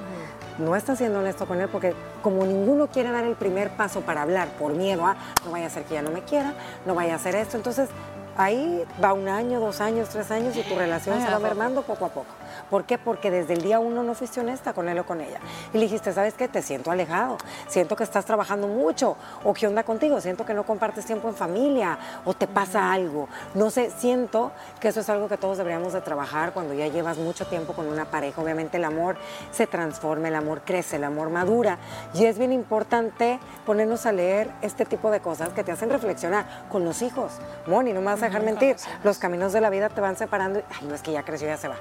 No 0.58 0.76
estás 0.76 0.98
siendo 0.98 1.18
honesto 1.18 1.46
con 1.46 1.60
él 1.60 1.68
porque 1.68 1.94
como 2.22 2.44
ninguno 2.44 2.86
quiere 2.86 3.10
dar 3.10 3.24
el 3.24 3.34
primer 3.34 3.70
paso 3.70 4.02
para 4.02 4.22
hablar 4.22 4.48
por 4.58 4.72
miedo 4.72 5.04
a 5.04 5.16
no 5.44 5.50
vaya 5.50 5.66
a 5.66 5.70
ser 5.70 5.84
que 5.84 5.94
ya 5.94 6.02
no 6.02 6.10
me 6.10 6.22
quiera, 6.22 6.54
no 6.86 6.94
vaya 6.94 7.14
a 7.14 7.16
hacer 7.16 7.34
esto, 7.34 7.56
entonces 7.56 7.88
ahí 8.36 8.84
va 9.02 9.12
un 9.12 9.28
año, 9.28 9.60
dos 9.60 9.80
años, 9.80 10.08
tres 10.08 10.30
años 10.30 10.56
y 10.56 10.62
tu 10.62 10.76
relación 10.76 11.20
se 11.20 11.30
va 11.30 11.38
mermando 11.38 11.82
poco 11.82 12.06
a 12.06 12.08
poco. 12.08 12.26
¿Por 12.70 12.84
qué? 12.84 12.98
Porque 12.98 13.30
desde 13.30 13.54
el 13.54 13.62
día 13.62 13.78
uno 13.78 14.02
no 14.02 14.14
fuiste 14.14 14.40
honesta 14.40 14.72
con 14.72 14.88
él 14.88 14.98
o 14.98 15.06
con 15.06 15.20
ella. 15.20 15.38
Y 15.72 15.78
le 15.78 15.84
dijiste, 15.84 16.12
¿sabes 16.12 16.34
qué? 16.34 16.48
Te 16.48 16.62
siento 16.62 16.90
alejado, 16.90 17.38
siento 17.68 17.96
que 17.96 18.04
estás 18.04 18.24
trabajando 18.24 18.68
mucho, 18.68 19.16
o 19.44 19.54
qué 19.54 19.66
onda 19.66 19.82
contigo, 19.82 20.20
siento 20.20 20.44
que 20.44 20.54
no 20.54 20.64
compartes 20.64 21.04
tiempo 21.04 21.28
en 21.28 21.34
familia, 21.34 21.98
o 22.24 22.34
te 22.34 22.46
pasa 22.46 22.92
algo. 22.92 23.28
No 23.54 23.70
sé, 23.70 23.90
siento 23.90 24.52
que 24.80 24.88
eso 24.88 25.00
es 25.00 25.08
algo 25.08 25.28
que 25.28 25.36
todos 25.36 25.58
deberíamos 25.58 25.92
de 25.92 26.00
trabajar 26.00 26.52
cuando 26.52 26.74
ya 26.74 26.88
llevas 26.88 27.18
mucho 27.18 27.46
tiempo 27.46 27.72
con 27.72 27.86
una 27.86 28.04
pareja. 28.04 28.40
Obviamente 28.40 28.76
el 28.76 28.84
amor 28.84 29.16
se 29.52 29.66
transforma, 29.66 30.28
el 30.28 30.34
amor 30.34 30.62
crece, 30.64 30.96
el 30.96 31.04
amor 31.04 31.30
madura. 31.30 31.78
Y 32.14 32.26
es 32.26 32.38
bien 32.38 32.52
importante 32.52 33.38
ponernos 33.66 34.06
a 34.06 34.12
leer 34.12 34.50
este 34.62 34.84
tipo 34.84 35.10
de 35.10 35.20
cosas 35.20 35.50
que 35.50 35.64
te 35.64 35.72
hacen 35.72 35.90
reflexionar 35.90 36.46
con 36.70 36.84
los 36.84 37.02
hijos. 37.02 37.32
Moni, 37.66 37.92
no 37.92 38.00
me 38.00 38.06
vas 38.06 38.22
a 38.22 38.26
dejar 38.26 38.42
mentir, 38.42 38.76
los 39.02 39.18
caminos 39.18 39.52
de 39.52 39.60
la 39.60 39.70
vida 39.70 39.88
te 39.88 40.00
van 40.00 40.16
separando. 40.16 40.62
Ay, 40.80 40.86
no 40.86 40.94
es 40.94 41.02
que 41.02 41.12
ya 41.12 41.22
creció, 41.22 41.48
ya 41.48 41.56
se 41.56 41.68
va. 41.68 41.76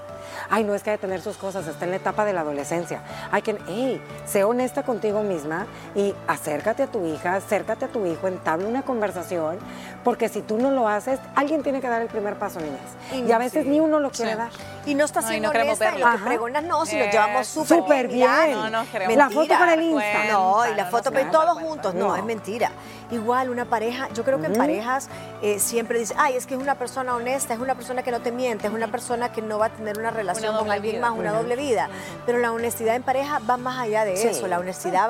Ay, 0.49 0.62
no 0.63 0.75
es 0.75 0.83
que 0.83 0.91
hay 0.91 0.97
que 0.97 1.01
tener 1.01 1.21
sus 1.21 1.37
cosas, 1.37 1.67
está 1.67 1.85
en 1.85 1.91
la 1.91 1.97
etapa 1.97 2.25
de 2.25 2.33
la 2.33 2.41
adolescencia. 2.41 3.01
Hay 3.31 3.41
que, 3.41 3.57
hey, 3.67 4.01
sé 4.25 4.43
honesta 4.43 4.83
contigo 4.83 5.21
misma 5.23 5.67
y 5.95 6.13
acércate 6.27 6.83
a 6.83 6.87
tu 6.87 7.05
hija, 7.05 7.35
acércate 7.35 7.85
a 7.85 7.87
tu 7.87 8.05
hijo, 8.05 8.27
entabla 8.27 8.67
una 8.67 8.81
conversación, 8.83 9.59
porque 10.03 10.29
si 10.29 10.41
tú 10.41 10.57
no 10.57 10.71
lo 10.71 10.87
haces, 10.87 11.19
alguien 11.35 11.63
tiene 11.63 11.81
que 11.81 11.87
dar 11.87 12.01
el 12.01 12.07
primer 12.07 12.35
paso, 12.35 12.59
niñas. 12.59 13.27
Y, 13.27 13.31
a 13.31 13.37
veces 13.37 13.65
ni 13.65 13.79
uno 13.79 13.99
lo 13.99 14.11
quiere 14.11 14.35
dar. 14.35 14.51
Y 14.85 14.95
no 14.95 15.05
está 15.05 15.21
siendo 15.21 15.51
no, 15.51 15.59
honesta 15.59 15.89
en 15.89 16.01
lo 16.01 16.11
que 16.11 16.17
pregonas, 16.25 16.63
no, 16.63 16.85
si 16.85 16.97
lo 16.97 17.05
llevamos 17.05 17.47
súper 17.47 18.07
bien. 18.07 18.51
No, 18.51 18.69
no 18.69 18.85
La 19.15 19.29
foto 19.29 19.57
con 19.57 19.69
el 19.69 19.81
Insta. 19.81 20.25
No, 20.31 20.63
y 20.71 20.75
la 20.75 20.85
foto, 20.85 21.11
pero 21.11 21.31
todos 21.31 21.57
juntos, 21.59 21.93
no, 21.93 22.15
es 22.15 22.23
mentira. 22.23 22.71
Igual 23.11 23.49
una 23.49 23.65
pareja, 23.65 24.09
yo 24.13 24.23
creo 24.23 24.39
que 24.39 24.47
en 24.47 24.53
parejas 24.53 25.07
eh, 25.41 25.59
siempre 25.59 25.99
dice, 25.99 26.15
ay, 26.17 26.35
es 26.35 26.47
que 26.47 26.55
es 26.55 26.59
una 26.59 26.75
persona 26.75 27.15
honesta, 27.15 27.53
es 27.53 27.59
una 27.59 27.75
persona 27.75 28.01
que 28.01 28.11
no 28.11 28.21
te 28.21 28.31
miente, 28.31 28.67
es 28.67 28.73
una 28.73 28.87
persona 28.87 29.31
que 29.31 29.41
no 29.41 29.59
va 29.59 29.67
a 29.67 29.69
tener 29.69 29.99
una 29.99 30.09
relación 30.09 30.52
con 30.57 30.71
alguien 30.71 31.01
más, 31.01 31.11
una 31.11 31.31
doble 31.33 31.55
vida. 31.55 31.89
Pero 32.25 32.39
la 32.39 32.51
honestidad 32.51 32.95
en 32.95 33.03
pareja 33.03 33.39
va 33.39 33.57
más 33.57 33.79
allá 33.79 34.05
de 34.05 34.29
eso. 34.29 34.47
La 34.47 34.59
honestidad 34.59 35.09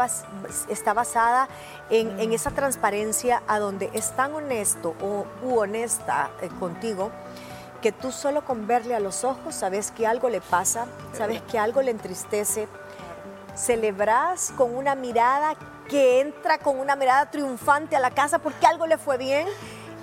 está 0.69 0.93
basada 0.93 1.47
en, 1.89 2.33
esa 2.33 2.51
transparencia 2.51 3.43
a 3.47 3.59
donde 3.59 3.89
es 3.93 4.11
tan 4.15 4.33
honesto 4.33 4.95
o 5.01 5.25
u 5.43 5.59
honesta 5.59 6.31
eh, 6.41 6.49
contigo 6.59 7.11
que 7.83 7.91
tú 7.91 8.13
solo 8.13 8.45
con 8.45 8.65
verle 8.65 8.95
a 8.95 9.01
los 9.01 9.25
ojos 9.25 9.53
sabes 9.55 9.91
que 9.91 10.07
algo 10.07 10.29
le 10.29 10.39
pasa, 10.39 10.85
sabes 11.11 11.41
que 11.41 11.59
algo 11.59 11.81
le 11.81 11.91
entristece, 11.91 12.69
celebras 13.55 14.53
con 14.55 14.73
una 14.73 14.95
mirada 14.95 15.55
que 15.89 16.21
entra 16.21 16.57
con 16.59 16.79
una 16.79 16.95
mirada 16.95 17.29
triunfante 17.29 17.97
a 17.97 17.99
la 17.99 18.11
casa 18.11 18.39
porque 18.39 18.65
algo 18.65 18.87
le 18.87 18.97
fue 18.97 19.17
bien. 19.17 19.47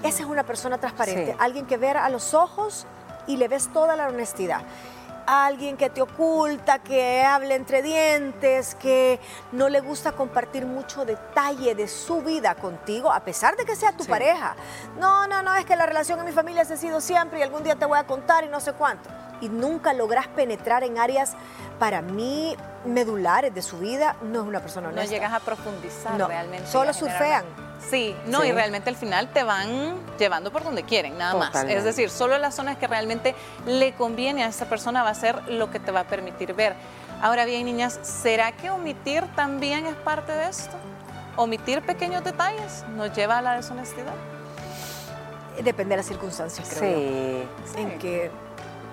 Esa 0.03 0.22
es 0.22 0.29
una 0.29 0.44
persona 0.44 0.79
transparente, 0.79 1.35
alguien 1.38 1.66
que 1.66 1.79
ve 1.79 1.88
a 1.90 2.09
los 2.11 2.35
ojos 2.35 2.87
y 3.26 3.38
le 3.38 3.48
ves 3.48 3.68
toda 3.72 3.96
la 3.96 4.09
honestidad 4.09 4.61
alguien 5.26 5.76
que 5.76 5.90
te 5.90 6.02
oculta, 6.02 6.78
que 6.78 7.22
habla 7.22 7.54
entre 7.54 7.83
dientes, 7.83 8.74
que 8.74 9.20
no 9.52 9.68
le 9.68 9.80
gusta 9.80 10.12
compartir 10.12 10.66
mucho 10.66 11.04
detalle 11.04 11.74
de 11.74 11.88
su 11.88 12.22
vida 12.22 12.54
contigo, 12.54 13.12
a 13.12 13.20
pesar 13.20 13.56
de 13.56 13.64
que 13.64 13.76
sea 13.76 13.96
tu 13.96 14.04
pareja. 14.04 14.56
No, 14.98 15.26
no, 15.26 15.42
no, 15.42 15.54
es 15.54 15.64
que 15.64 15.76
la 15.76 15.87
relación 15.87 16.18
en 16.18 16.26
mi 16.26 16.33
familia 16.33 16.64
se 16.64 16.74
ha 16.74 16.76
sido 16.76 17.00
siempre 17.00 17.38
y 17.38 17.42
algún 17.42 17.62
día 17.62 17.76
te 17.76 17.87
voy 17.87 17.98
a 17.98 18.04
contar 18.04 18.44
y 18.44 18.48
no 18.48 18.61
sé 18.61 18.72
cuánto. 18.72 19.09
Y 19.40 19.48
nunca 19.48 19.92
logras 19.92 20.29
penetrar 20.29 20.85
en 20.85 20.98
áreas, 20.98 21.33
para 21.79 22.03
mí, 22.03 22.57
medulares 22.85 23.55
de 23.55 23.62
su 23.62 23.79
vida, 23.79 24.16
no 24.22 24.42
es 24.42 24.46
una 24.46 24.61
persona 24.61 24.88
honesta. 24.88 25.05
No 25.05 25.11
llegas 25.11 25.33
a 25.33 25.40
profundizar 25.40 26.18
realmente. 26.18 26.66
Solo 26.66 26.92
surfean. 26.92 27.44
Sí, 27.88 28.14
no, 28.26 28.44
y 28.44 28.53
realmente 28.53 28.90
al 28.90 28.96
final 28.96 29.33
te 29.33 29.42
van 29.42 29.94
llevando 30.18 30.53
por 30.53 30.62
donde 30.62 30.83
quieren, 30.83 31.16
nada 31.16 31.35
más. 31.35 31.64
Es 31.64 31.85
decir, 31.85 32.11
solo 32.11 32.37
las 32.38 32.55
zonas 32.55 32.76
que 32.76 32.87
realmente 32.87 33.35
le 33.66 33.94
conviene 33.94 34.44
a 34.44 34.48
esa 34.48 34.66
persona 34.66 35.03
va 35.03 35.11
a 35.11 35.14
ser 35.14 35.42
lo 35.48 35.70
que 35.70 35.81
te 35.81 35.90
va 35.90 36.00
a 36.00 36.05
permitir 36.05 36.53
ver. 36.53 36.74
Ahora 37.22 37.46
bien, 37.46 37.64
niñas, 37.64 37.98
¿será 38.03 38.53
que 38.53 38.70
omitir 38.70 39.24
también 39.35 39.87
es 39.87 39.94
parte 39.94 40.33
de 40.33 40.48
esto? 40.48 40.76
¿Omitir 41.37 41.81
pequeños 41.83 42.22
detalles 42.22 42.85
nos 42.96 43.14
lleva 43.14 43.38
a 43.38 43.42
la 43.42 43.57
deshonestidad? 43.57 44.12
Depende 45.62 45.92
de 45.92 45.96
las 45.98 46.07
circunstancias, 46.07 46.74
creo. 46.79 46.98
Sí. 46.98 47.81
En 47.81 47.98
que 47.98 48.31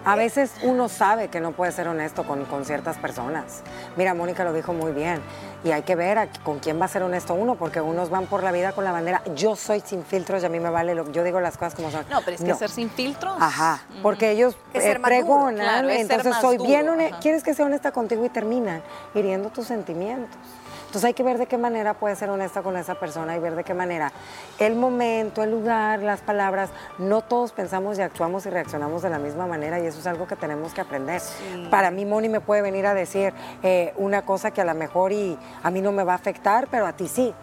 a 0.08 0.16
veces 0.16 0.54
uno 0.64 0.88
sabe 0.88 1.28
que 1.28 1.42
no 1.42 1.52
puede 1.52 1.74
ser 1.74 1.90
honesto 1.90 2.26
con, 2.26 2.46
con, 2.46 2.64
ciertas 2.64 2.98
personas. 2.98 3.62
Mira, 3.98 4.14
Mónica 4.14 4.46
lo 4.46 4.54
dijo 4.54 4.72
muy 4.72 4.94
bien. 4.94 5.22
Y 5.66 5.72
hay 5.72 5.82
que 5.82 5.98
ver 5.98 6.30
con 6.44 6.60
quién 6.60 6.80
va 6.80 6.86
a 6.86 6.88
ser 6.88 7.04
honesto 7.04 7.34
uno, 7.34 7.56
porque 7.56 7.82
unos 7.82 8.10
van 8.10 8.26
por 8.26 8.42
la 8.42 8.54
vida 8.54 8.72
con 8.72 8.86
la 8.86 8.94
bandera. 8.94 9.22
Yo 9.36 9.58
soy 9.58 9.82
sin 9.82 10.06
filtros 10.06 10.44
y 10.44 10.46
a 10.46 10.50
mí 10.50 10.62
me 10.62 10.70
vale 10.70 10.96
lo 10.96 11.12
yo 11.12 11.26
digo 11.26 11.42
las 11.42 11.58
cosas 11.58 11.76
como 11.76 11.92
son. 11.92 12.06
No, 12.10 12.22
pero 12.22 12.38
es 12.38 12.42
que 12.42 12.54
ser 12.54 12.70
sin 12.70 12.90
filtros. 12.90 13.36
Ajá, 13.38 13.82
porque 14.02 14.32
ellos 14.32 14.56
eh, 14.74 14.98
pregonan, 15.04 15.90
entonces 15.90 16.36
soy 16.40 16.58
bien 16.58 16.88
honesta. 16.88 17.20
Quieres 17.20 17.44
que 17.44 17.54
sea 17.54 17.66
honesta 17.66 17.92
contigo 17.92 18.24
y 18.24 18.30
terminan 18.30 18.82
hiriendo 19.14 19.50
tus 19.50 19.68
sentimientos. 19.68 20.38
Entonces 20.88 21.04
hay 21.04 21.14
que 21.14 21.24
ver 21.24 21.38
de 21.38 21.48
qué 21.48 21.58
manera 21.58 21.94
puede 21.94 22.16
ser 22.16 22.30
honesta 22.30 22.62
con 22.62 22.78
esa 22.78 22.96
persona 22.96 23.36
y 23.36 23.40
ver 23.40 23.56
de 23.56 23.64
qué 23.64 23.74
manera 23.74 24.12
el 24.58 24.76
momento, 24.76 25.44
el 25.44 25.52
lugar, 25.52 26.02
las 26.02 26.22
palabras, 26.22 26.70
no 26.98 27.22
todos 27.22 27.52
pensamos 27.52 28.00
y 28.00 28.02
actuamos 28.02 28.46
y 28.46 28.50
reaccionamos 28.50 29.02
de 29.02 29.10
la 29.10 29.20
misma 29.20 29.48
manera 29.48 29.80
y 29.80 29.86
eso 29.86 30.00
es 30.00 30.08
algo 30.08 30.28
que 30.28 30.38
tenemos 30.38 30.74
que 30.74 30.82
aprender. 30.82 31.22
Para 31.70 31.92
mí 31.92 32.06
Moni 32.06 32.30
me 32.30 32.40
puede 32.40 32.62
venir 32.62 32.86
a 32.86 32.94
decir 32.94 33.34
eh, 33.64 33.94
una 33.98 34.22
cosa 34.24 34.52
que 34.52 34.62
a 34.62 34.66
lo 34.66 34.74
mejor 34.76 35.12
y 35.12 35.38
a 35.62 35.70
mí 35.72 35.82
no 35.82 35.92
me 35.92 36.04
va 36.04 36.14
a 36.14 36.16
afectar, 36.16 36.68
pero 36.72 36.88
a 36.88 36.94
ti 36.94 37.08
sí. 37.08 37.34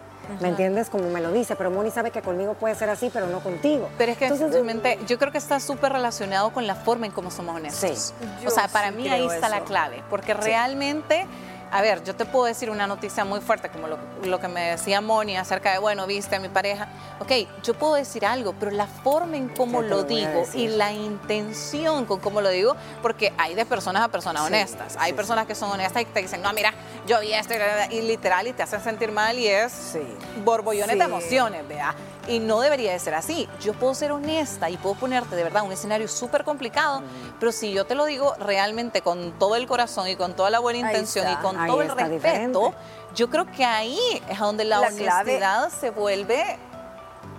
¿Me 0.41 0.49
entiendes? 0.49 0.89
Como 0.89 1.07
me 1.09 1.21
lo 1.21 1.31
dice, 1.31 1.55
pero 1.55 1.69
Moni 1.69 1.91
sabe 1.91 2.09
que 2.09 2.23
conmigo 2.23 2.55
puede 2.55 2.73
ser 2.73 2.89
así, 2.89 3.11
pero 3.13 3.27
no 3.27 3.41
contigo. 3.41 3.89
Pero 3.95 4.11
es 4.11 4.17
que 4.17 4.27
realmente 4.27 4.97
yo 5.05 5.19
creo 5.19 5.31
que 5.31 5.37
está 5.37 5.59
súper 5.59 5.93
relacionado 5.93 6.51
con 6.51 6.65
la 6.65 6.73
forma 6.73 7.05
en 7.05 7.11
cómo 7.11 7.29
somos 7.29 7.55
honestos. 7.55 8.13
Sí. 8.17 8.47
O 8.47 8.49
sea, 8.49 8.67
para 8.67 8.89
mí 8.89 9.07
ahí 9.07 9.27
está 9.27 9.49
la 9.49 9.61
clave, 9.61 10.01
porque 10.09 10.33
realmente 10.33 11.27
a 11.71 11.81
ver, 11.81 12.03
yo 12.03 12.15
te 12.15 12.25
puedo 12.25 12.45
decir 12.45 12.69
una 12.69 12.87
noticia 12.87 13.25
muy 13.25 13.41
fuerte, 13.41 13.69
como 13.69 13.87
lo, 13.87 14.39
que 14.39 14.47
me 14.47 14.71
decía 14.71 15.01
Moni 15.01 15.37
acerca 15.37 15.71
de, 15.71 15.79
bueno, 15.79 16.07
viste 16.07 16.35
a 16.35 16.39
mi 16.39 16.49
pareja. 16.49 16.87
Ok, 17.19 17.31
yo 17.63 17.73
puedo 17.73 17.95
decir 17.95 18.25
algo, 18.25 18.53
pero 18.59 18.71
la 18.71 18.87
forma 18.87 19.37
en 19.37 19.49
cómo 19.49 19.81
lo, 19.81 20.03
digo 20.03 20.43
y 20.53 20.67
la 20.67 20.91
intención 20.93 22.05
con 22.05 22.19
cómo 22.19 22.41
lo 22.41 22.49
digo, 22.49 22.75
porque 23.01 23.33
hay 23.37 23.55
de 23.55 23.65
personas 23.65 24.03
a 24.03 24.07
personas 24.07 24.43
honestas. 24.43 24.95
Hay 24.99 25.13
personas 25.13 25.47
que 25.47 25.55
son 25.55 25.71
honestas 25.71 26.01
y 26.03 26.05
te 26.05 26.21
dicen, 26.21 26.41
no, 26.41 26.51
mira, 26.53 26.73
yo 27.07 27.19
vi 27.19 27.33
esto 27.33 27.53
y 27.89 28.01
literal 28.01 28.47
y 28.47 28.53
te 28.53 28.63
hacen 28.63 28.81
sentir 28.81 29.11
mal 29.11 29.37
y 29.37 29.47
es 29.47 29.97
borbollones 30.43 30.97
de 30.97 31.03
emociones, 31.03 31.67
vea. 31.67 31.95
Y 32.27 32.39
no 32.39 32.59
debería 32.59 32.91
de 32.91 32.99
ser 32.99 33.13
así. 33.13 33.47
Yo 33.61 33.73
puedo 33.73 33.93
ser 33.93 34.11
honesta 34.11 34.69
y 34.69 34.77
puedo 34.77 34.95
ponerte 34.95 35.35
de 35.35 35.43
verdad 35.43 35.63
un 35.63 35.71
escenario 35.71 36.07
súper 36.07 36.43
complicado, 36.43 37.03
pero 37.39 37.51
si 37.51 37.71
yo 37.71 37.85
te 37.85 37.95
lo 37.95 38.05
digo 38.05 38.33
realmente 38.39 39.01
con 39.01 39.33
todo 39.33 39.55
el 39.55 39.67
corazón 39.67 40.07
y 40.07 40.15
con 40.15 40.35
toda 40.35 40.49
la 40.49 40.59
buena 40.59 40.79
intención 40.79 41.31
y 41.31 41.35
con 41.37 41.55
todo 41.67 41.81
el 41.81 41.89
respeto, 41.89 42.73
yo 43.13 43.29
creo 43.29 43.45
que 43.51 43.63
ahí 43.63 43.99
es 44.29 44.39
donde 44.39 44.65
la, 44.65 44.81
honestidad 44.81 45.69
se 45.69 45.91
vuelve 45.91 46.57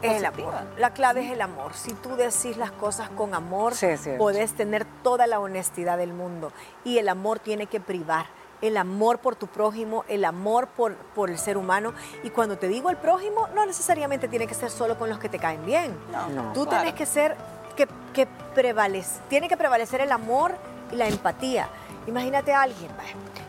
el 0.03 0.25
amor. 0.25 0.55
La 0.79 0.91
clave 0.91 1.25
es 1.25 1.33
el 1.33 1.41
amor. 1.41 1.75
Si 1.75 1.93
tú 1.95 2.17
decís 2.17 2.57
las 2.57 2.71
cosas 2.71 3.09
con 3.11 3.35
amor, 3.35 3.75
puedes 4.19 4.55
tener 4.55 4.87
toda 5.03 5.27
la 5.27 5.41
honestidad 5.41 5.99
del 5.99 6.13
mundo. 6.13 6.53
Y 6.85 6.99
el 6.99 7.09
amor 7.09 7.39
tiene 7.39 7.67
que 7.67 7.81
privar 7.81 8.27
el 8.63 8.77
amor 8.77 9.19
por 9.19 9.37
tu 9.37 9.47
prójimo, 9.47 10.05
el 10.09 10.25
amor 10.25 10.69
por, 10.69 10.95
por 10.95 11.31
el 11.31 11.39
ser 11.39 11.57
humano. 11.57 11.93
Y 12.23 12.31
cuando 12.31 12.59
te 12.59 12.69
digo 12.69 12.91
el 12.91 12.97
prójimo, 12.97 13.49
no 13.55 13.67
necesariamente 13.67 14.29
tiene 14.29 14.47
que 14.47 14.55
ser 14.55 14.71
solo 14.71 14.99
con 14.99 15.09
los 15.09 15.19
que 15.19 15.29
te 15.29 15.39
caen 15.39 15.65
bien. 15.65 15.97
No, 16.35 16.53
Tú 16.53 16.67
tienes 16.67 16.95
que 16.95 17.07
ser, 17.07 17.37
que, 17.77 17.89
que 18.13 18.27
prevalece, 18.55 19.21
tiene 19.29 19.49
que 19.49 19.57
prevalecer 19.57 20.01
el 20.01 20.13
amor 20.13 20.53
y 20.93 20.97
la 20.97 21.09
empatía. 21.09 21.69
Imagínate 22.07 22.53
a 22.53 22.63
alguien 22.63 22.91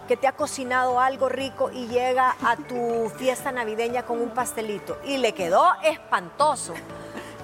que 0.08 0.18
te 0.18 0.28
ha 0.28 0.32
cocinado 0.32 1.00
algo 1.00 1.30
rico 1.30 1.70
y 1.72 1.88
llega 1.88 2.36
a 2.44 2.56
tu 2.56 3.12
fiesta 3.18 3.52
navideña 3.52 4.04
con 4.04 4.20
un 4.20 4.30
pastelito 4.30 4.98
y 5.04 5.18
le 5.18 5.34
quedó 5.34 5.66
espantoso. 5.84 6.74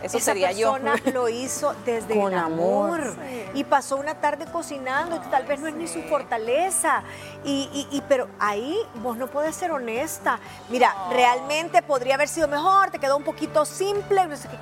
Eso 0.04 0.18
Esa 0.18 0.26
sería 0.34 0.52
yo. 0.52 0.74
persona 0.74 0.96
lo 1.14 1.30
hizo 1.30 1.74
desde 1.86 2.20
Con 2.20 2.34
el 2.34 2.38
amor. 2.40 3.02
amor. 3.02 3.16
Y 3.54 3.64
pasó 3.64 3.96
una 3.96 4.16
tarde 4.16 4.46
cocinando, 4.52 5.16
y 5.16 5.20
tal 5.30 5.46
vez 5.46 5.60
no 5.60 5.68
es 5.68 5.76
ni 5.76 5.88
su 5.88 6.02
fortaleza. 6.04 7.04
Y, 7.44 7.70
y- 7.74 7.88
y- 7.98 8.02
pero 8.02 8.28
ahí 8.40 8.78
vos 8.96 9.18
no 9.18 9.28
puedes 9.28 9.56
ser 9.56 9.72
honesta. 9.72 10.40
Mira, 10.70 10.94
realmente 11.10 11.82
podría 11.82 12.16
haber 12.16 12.28
sido 12.28 12.48
mejor, 12.48 12.92
te 12.92 13.00
quedó 13.00 13.16
un 13.18 13.24
poquito 13.24 13.66
simple. 13.66 14.26
No, 14.28 14.36
sé 14.36 14.50
qué. 14.50 14.58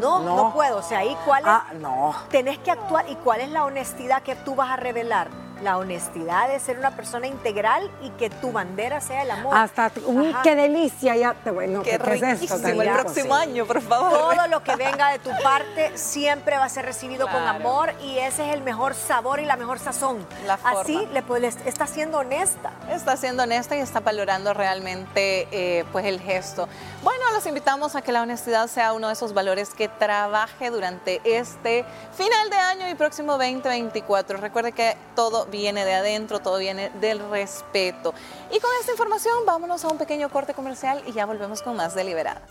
no, 0.00 0.20
no, 0.20 0.36
No. 0.36 0.54
puedo. 0.54 0.78
O 0.78 0.82
sea, 0.82 0.98
ahí 1.00 1.16
cuál 1.24 1.42
es. 1.42 1.48
Ah, 1.48 1.66
no. 1.80 2.14
Tenés 2.30 2.58
que 2.58 2.70
actuar. 2.70 3.04
¿Y 3.08 3.16
cuál 3.16 3.40
es 3.40 3.50
la 3.50 3.64
honestidad 3.64 4.22
que 4.22 4.36
tú 4.36 4.54
vas 4.54 4.70
a 4.70 4.76
revelar? 4.76 5.28
La 5.62 5.76
honestidad 5.78 6.48
de 6.48 6.58
ser 6.60 6.78
una 6.78 6.92
persona 6.94 7.26
integral 7.26 7.90
y 8.02 8.10
que 8.10 8.30
tu 8.30 8.52
bandera 8.52 9.00
sea 9.00 9.22
el 9.22 9.30
amor. 9.30 9.56
Hasta, 9.56 9.90
uy, 10.06 10.30
Ajá. 10.30 10.42
qué 10.42 10.54
delicia, 10.54 11.16
ya 11.16 11.34
te 11.34 11.50
voy, 11.50 11.66
no, 11.68 11.82
Qué 11.82 11.98
¿qué 11.98 12.14
es 12.14 12.42
esto? 12.42 12.68
el 12.68 12.76
próximo 12.92 13.34
Sí. 13.36 13.42
año, 13.42 13.66
por 13.66 13.80
favor. 13.80 14.34
Todo 14.36 14.46
lo 14.48 14.62
que 14.62 14.76
venga 14.76 15.10
de 15.10 15.18
tu 15.18 15.30
parte 15.42 15.96
siempre 15.98 16.56
va 16.58 16.64
a 16.64 16.68
ser 16.68 16.84
recibido 16.84 17.26
con 17.28 17.42
amor 17.46 17.92
y 18.02 18.18
ese 18.18 18.48
es 18.48 18.54
el 18.54 18.62
mejor 18.62 18.94
sabor 18.94 19.40
y 19.40 19.44
la 19.44 19.56
mejor 19.56 19.78
sazón. 19.78 20.24
La 20.46 20.56
forma. 20.56 20.80
Así 20.80 21.06
le, 21.12 21.22
pues, 21.22 21.40
le 21.42 21.48
está 21.68 21.86
siendo 21.86 22.18
honesta. 22.18 22.70
Está 22.90 23.16
siendo 23.16 23.42
honesta 23.42 23.76
y 23.76 23.80
está 23.80 24.00
valorando 24.00 24.54
realmente 24.54 25.48
eh, 25.50 25.84
pues 25.92 26.04
el 26.06 26.20
gesto. 26.20 26.68
Bueno, 27.02 27.24
los 27.32 27.46
invitamos 27.46 27.96
a 27.96 28.02
que 28.02 28.12
la 28.12 28.22
honestidad 28.22 28.66
sea 28.68 28.92
uno 28.92 29.08
de 29.08 29.12
esos 29.14 29.34
valores 29.34 29.70
que 29.70 29.88
trabaje 29.88 30.70
durante 30.70 31.20
este 31.24 31.84
final 32.16 32.50
de 32.50 32.56
año 32.56 32.88
y 32.88 32.94
próximo 32.94 33.32
2024. 33.32 34.38
Recuerde 34.38 34.72
que 34.72 34.96
todo 35.14 35.46
viene 35.48 35.84
de 35.84 35.94
adentro, 35.94 36.40
todo 36.40 36.58
viene 36.58 36.90
del 37.00 37.18
respeto. 37.30 38.14
Y 38.50 38.60
con 38.60 38.70
esta 38.80 38.92
información 38.92 39.44
vámonos 39.46 39.84
a 39.84 39.88
un 39.88 39.98
pequeño 39.98 40.28
corte 40.30 40.54
comercial 40.54 41.02
y 41.06 41.12
ya 41.12 41.26
volvemos 41.26 41.62
con 41.62 41.76
más 41.76 41.94
deliberada. 41.94 42.42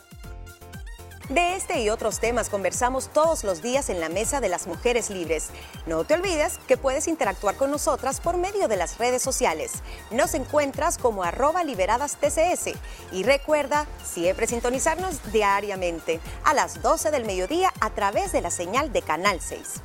De 1.30 1.58
este 1.58 1.82
y 1.82 1.90
otros 1.90 2.22
temas 2.22 2.50
conversamos 2.50 3.10
todos 3.10 3.44
los 3.44 3.62
días 3.62 3.90
en 3.90 4.00
la 4.00 4.08
Mesa 4.08 4.40
de 4.40 4.48
las 4.48 4.66
Mujeres 4.66 5.10
Libres. 5.10 5.50
No 5.86 6.06
te 6.06 6.14
olvides 6.14 6.58
que 6.70 6.78
puedes 6.78 7.10
interactuar 7.10 7.58
con 7.58 7.70
nosotras 7.70 8.22
por 8.22 8.38
medio 8.38 8.70
de 8.70 8.78
las 8.78 8.98
redes 8.98 9.24
sociales. 9.24 9.84
Nos 10.10 10.34
encuentras 10.36 10.98
como 10.98 11.24
arroba 11.24 11.66
liberadas 11.66 12.16
TCS. 12.16 12.78
Y 13.12 13.24
recuerda 13.24 13.88
siempre 14.06 14.48
sintonizarnos 14.48 15.20
diariamente 15.34 16.22
a 16.46 16.54
las 16.54 16.82
12 16.82 17.12
del 17.12 17.26
mediodía 17.26 17.74
a 17.82 17.90
través 17.90 18.32
de 18.32 18.40
la 18.40 18.50
señal 18.50 18.94
de 18.94 19.02
Canal 19.02 19.42
6. 19.42 19.82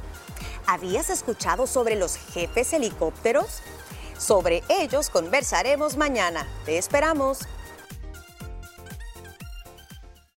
¿Habías 0.66 1.10
escuchado 1.10 1.66
sobre 1.66 1.96
los 1.96 2.16
jefes 2.16 2.72
helicópteros? 2.72 3.62
Sobre 4.18 4.62
ellos 4.68 5.10
conversaremos 5.10 5.96
mañana. 5.96 6.46
Te 6.64 6.78
esperamos. 6.78 7.40